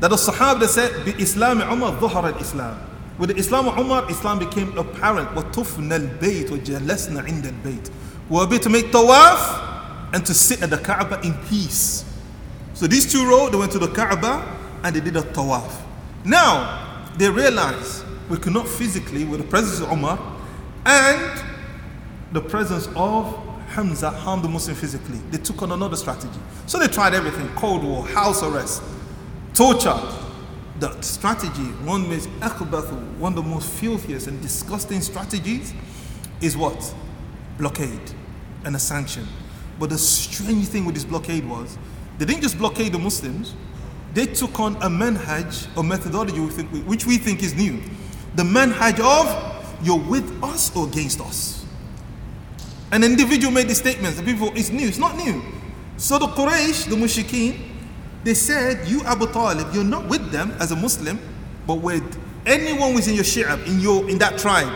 That 0.00 0.08
the 0.08 0.16
Sahaba 0.16 0.66
said, 0.66 1.04
Bi 1.04 1.12
Islam 1.20 1.60
Umar 1.62 1.92
ظهر 1.98 2.40
Islam. 2.40 2.78
With 3.18 3.30
the 3.30 3.36
Islam 3.36 3.66
of 3.68 3.78
Umar, 3.78 4.10
Islam 4.10 4.38
became 4.38 4.76
apparent. 4.76 5.30
وَطُفْنَا 5.30 6.18
الْبَيْتِ 6.18 6.48
وَجَلَسْنَا 6.50 7.26
عِنْدَ 7.26 7.44
الْبَيْتِ 7.62 7.90
We 8.28 8.36
were 8.36 8.42
able 8.44 8.58
to 8.58 8.68
make 8.68 8.86
Tawaf 8.92 10.12
and 10.12 10.24
to 10.26 10.34
sit 10.34 10.62
at 10.62 10.68
the 10.68 10.76
Kaaba 10.78 11.20
in 11.22 11.32
peace. 11.48 12.04
So 12.74 12.86
these 12.86 13.10
two 13.10 13.26
roads, 13.26 13.52
they 13.52 13.58
went 13.58 13.72
to 13.72 13.78
the 13.78 13.88
Kaaba 13.88 14.44
and 14.83 14.95
they 14.95 14.99
did 14.99 15.15
a 15.15 15.21
tawaf. 15.21 15.81
Now, 16.23 17.05
they 17.17 17.29
realized 17.29 18.05
we 18.29 18.37
could 18.37 18.53
not 18.53 18.67
physically, 18.67 19.25
with 19.25 19.41
the 19.41 19.47
presence 19.47 19.81
of 19.81 19.91
Umar 19.91 20.19
and 20.85 21.43
the 22.31 22.41
presence 22.41 22.87
of 22.95 23.37
Hamza, 23.69 24.09
harm 24.09 24.41
the 24.41 24.47
Muslim 24.47 24.75
physically. 24.75 25.19
They 25.31 25.37
took 25.37 25.61
on 25.61 25.71
another 25.71 25.95
strategy. 25.95 26.39
So 26.65 26.77
they 26.79 26.87
tried 26.87 27.13
everything 27.13 27.47
Cold 27.55 27.83
War, 27.83 28.05
house 28.07 28.43
arrest, 28.43 28.83
torture. 29.53 29.99
The 30.79 30.99
strategy, 31.01 31.63
one 31.85 32.09
most 32.09 32.27
one 33.19 33.33
of 33.33 33.35
the 33.35 33.43
most 33.43 33.69
filthiest 33.69 34.27
and 34.27 34.41
disgusting 34.41 34.99
strategies, 35.01 35.73
is 36.41 36.57
what? 36.57 36.95
Blockade 37.57 38.13
and 38.65 38.75
a 38.75 38.79
sanction. 38.79 39.27
But 39.79 39.91
the 39.91 39.97
strange 39.97 40.67
thing 40.67 40.85
with 40.85 40.95
this 40.95 41.05
blockade 41.05 41.47
was 41.47 41.77
they 42.17 42.25
didn't 42.25 42.41
just 42.41 42.57
blockade 42.57 42.93
the 42.93 42.99
Muslims, 42.99 43.53
they 44.13 44.25
took 44.25 44.59
on 44.59 44.75
a 44.77 44.89
manhaj 44.89 45.67
or 45.77 45.83
methodology 45.83 46.39
which 46.39 47.05
we 47.05 47.17
think 47.17 47.43
is 47.43 47.55
new. 47.55 47.81
The 48.35 48.43
manhaj 48.43 48.99
of 48.99 49.85
you're 49.85 49.99
with 49.99 50.43
us 50.43 50.75
or 50.75 50.87
against 50.87 51.21
us. 51.21 51.65
An 52.91 53.03
individual 53.03 53.53
made 53.53 53.69
the 53.69 53.75
statements, 53.75 54.17
the 54.17 54.23
people, 54.23 54.51
it's 54.53 54.69
new, 54.69 54.87
it's 54.87 54.97
not 54.97 55.15
new. 55.15 55.41
So 55.97 56.19
the 56.19 56.27
Quraysh, 56.27 56.89
the 56.89 56.95
Mushrikeen, 56.95 57.71
they 58.23 58.33
said, 58.33 58.87
You 58.87 59.01
Abu 59.03 59.27
Talib, 59.31 59.73
you're 59.73 59.83
not 59.83 60.07
with 60.07 60.29
them 60.31 60.51
as 60.59 60.71
a 60.71 60.75
Muslim, 60.75 61.19
but 61.65 61.75
with 61.75 62.19
anyone 62.45 62.93
who's 62.93 63.07
in 63.07 63.15
your 63.15 63.23
shi'ab, 63.23 63.65
in 63.65 63.79
your 63.79 64.09
in 64.09 64.17
that 64.17 64.37
tribe, 64.37 64.71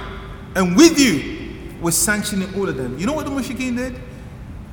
and 0.56 0.76
with 0.76 0.98
you, 1.00 1.78
we're 1.82 1.92
sanctioning 1.92 2.54
all 2.56 2.70
of 2.70 2.78
them. 2.78 2.98
You 2.98 3.06
know 3.06 3.14
what 3.14 3.26
the 3.26 3.32
Mushrikeen 3.32 3.76
did? 3.76 4.00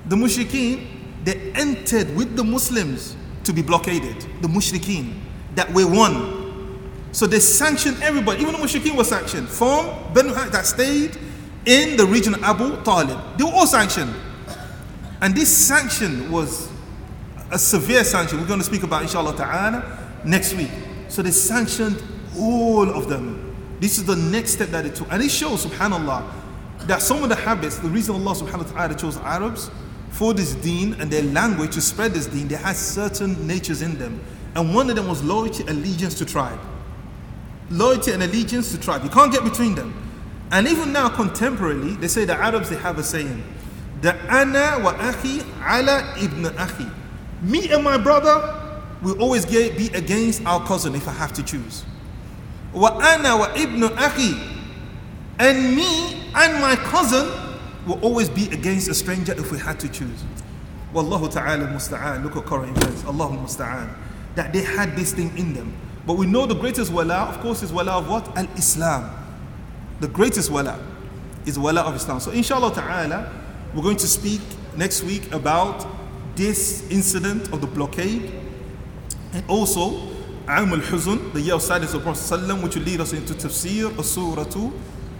The 0.06 0.16
Mushrikeen, 0.16 0.86
they 1.24 1.52
entered 1.52 2.14
with 2.14 2.36
the 2.36 2.44
Muslims 2.44 3.16
to 3.44 3.52
be 3.52 3.62
blockaded, 3.62 4.16
the 4.40 4.48
mushrikeen, 4.48 5.14
that 5.54 5.72
we 5.72 5.84
won. 5.84 6.40
So 7.12 7.26
they 7.26 7.40
sanctioned 7.40 8.02
everybody, 8.02 8.40
even 8.40 8.52
the 8.52 8.58
mushrikeen 8.58 8.96
were 8.96 9.04
sanctioned 9.04 9.48
from 9.48 9.86
Banu 10.14 10.32
that 10.32 10.64
stayed 10.66 11.16
in 11.66 11.96
the 11.96 12.06
region 12.06 12.34
of 12.34 12.42
Abu 12.42 12.82
Talib. 12.82 13.18
They 13.38 13.44
were 13.44 13.52
all 13.52 13.66
sanctioned. 13.66 14.14
And 15.20 15.34
this 15.34 15.54
sanction 15.54 16.30
was 16.30 16.70
a 17.50 17.58
severe 17.58 18.02
sanction. 18.02 18.40
We're 18.40 18.46
going 18.46 18.60
to 18.60 18.64
speak 18.64 18.82
about 18.82 19.02
inshallah 19.02 19.36
ta'ala 19.36 20.20
next 20.24 20.54
week. 20.54 20.70
So 21.08 21.22
they 21.22 21.30
sanctioned 21.30 22.02
all 22.38 22.88
of 22.88 23.08
them. 23.08 23.54
This 23.78 23.98
is 23.98 24.04
the 24.04 24.16
next 24.16 24.52
step 24.52 24.68
that 24.70 24.84
they 24.84 24.90
took. 24.90 25.12
And 25.12 25.22
it 25.22 25.30
shows, 25.30 25.66
subhanAllah, 25.66 26.24
that 26.86 27.02
some 27.02 27.22
of 27.22 27.28
the 27.28 27.36
habits, 27.36 27.78
the 27.78 27.88
reason 27.88 28.14
Allah 28.14 28.34
subhanahu 28.34 28.72
wa 28.72 28.72
ta'ala 28.72 28.94
chose 28.94 29.16
Arabs 29.18 29.70
for 30.12 30.34
this 30.34 30.54
deen 30.54 30.94
and 31.00 31.10
their 31.10 31.22
language 31.22 31.72
to 31.74 31.80
spread 31.80 32.12
this 32.12 32.26
deen, 32.26 32.46
they 32.46 32.54
had 32.54 32.76
certain 32.76 33.46
natures 33.46 33.80
in 33.80 33.98
them. 33.98 34.22
And 34.54 34.74
one 34.74 34.90
of 34.90 34.96
them 34.96 35.08
was 35.08 35.24
loyalty, 35.24 35.64
allegiance 35.64 36.14
to 36.18 36.26
tribe. 36.26 36.60
Loyalty 37.70 38.12
and 38.12 38.22
allegiance 38.22 38.70
to 38.72 38.78
tribe. 38.80 39.02
You 39.02 39.08
can't 39.08 39.32
get 39.32 39.42
between 39.42 39.74
them. 39.74 39.94
And 40.50 40.68
even 40.68 40.92
now, 40.92 41.08
contemporarily, 41.08 41.98
they 41.98 42.08
say 42.08 42.26
the 42.26 42.34
Arabs 42.34 42.68
they 42.68 42.76
have 42.76 42.98
a 42.98 43.02
saying, 43.02 43.42
the 44.02 44.14
ana 44.30 44.84
wa 44.84 44.92
akhi 44.94 45.42
ala 45.64 46.14
ibn 46.22 46.44
akhi. 46.56 46.92
Me 47.40 47.72
and 47.72 47.82
my 47.82 47.96
brother 47.96 48.70
will 49.00 49.18
always 49.18 49.46
get, 49.46 49.78
be 49.78 49.88
against 49.88 50.44
our 50.44 50.64
cousin 50.66 50.94
if 50.94 51.08
I 51.08 51.12
have 51.12 51.32
to 51.32 51.42
choose. 51.42 51.84
Wa 52.74 52.98
ana 53.00 53.38
wa 53.38 53.50
ibn 53.56 53.80
akhi. 53.80 54.58
And 55.38 55.74
me 55.74 56.30
and 56.34 56.60
my 56.60 56.76
cousin 56.76 57.41
will 57.86 58.00
always 58.00 58.28
be 58.28 58.48
against 58.50 58.88
a 58.88 58.94
stranger 58.94 59.32
if 59.32 59.50
we 59.50 59.58
had 59.58 59.80
to 59.80 59.88
choose. 59.88 60.24
Wallahu 60.92 61.32
ta'ala 61.32 61.66
musta'an. 61.66 62.22
Look 62.22 62.36
at 62.36 62.44
current 62.44 62.76
events. 62.76 63.04
Allahu 63.04 63.38
musta'an. 63.38 63.94
That 64.34 64.52
they 64.52 64.62
had 64.62 64.96
this 64.96 65.12
thing 65.12 65.36
in 65.36 65.54
them. 65.54 65.74
But 66.06 66.14
we 66.14 66.26
know 66.26 66.46
the 66.46 66.54
greatest 66.54 66.92
wala, 66.92 67.26
of 67.28 67.40
course, 67.40 67.62
is 67.62 67.72
wala 67.72 67.92
of 67.98 68.08
what? 68.08 68.36
Al 68.36 68.48
Islam. 68.56 69.10
The 70.00 70.08
greatest 70.08 70.50
wala 70.50 70.78
is 71.46 71.58
wala 71.58 71.82
of 71.82 71.94
Islam. 71.94 72.20
So, 72.20 72.30
inshallah 72.30 72.74
ta'ala, 72.74 73.32
we're 73.74 73.82
going 73.82 73.96
to 73.98 74.08
speak 74.08 74.40
next 74.76 75.02
week 75.02 75.32
about 75.32 75.86
this 76.34 76.90
incident 76.90 77.52
of 77.52 77.60
the 77.60 77.66
blockade 77.66 78.32
and 79.32 79.44
also 79.48 80.08
Am 80.48 80.72
al 80.72 80.80
Huzun, 80.80 81.32
the 81.32 81.40
year 81.40 81.54
of 81.54 81.62
silence 81.62 81.94
of 81.94 82.02
Prophet, 82.02 82.62
which 82.62 82.74
will 82.74 82.82
lead 82.82 83.00
us 83.00 83.12
into 83.12 83.32
tafsir 83.32 83.96
of 83.96 84.04
Surah 84.04 84.42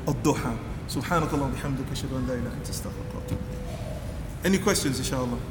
Al-Duha. 0.08 0.71
سبحانك 0.91 1.33
اللهم 1.33 1.51
وبحمدك 1.51 1.87
اشهد 1.91 2.13
ان 2.13 2.27
لا 2.27 2.33
اله 2.33 2.41
الا 2.41 2.53
انت 2.53 2.69
استغفرك 2.69 3.37
Any 4.45 4.59
questions 4.67 4.95
inshallah 5.03 5.50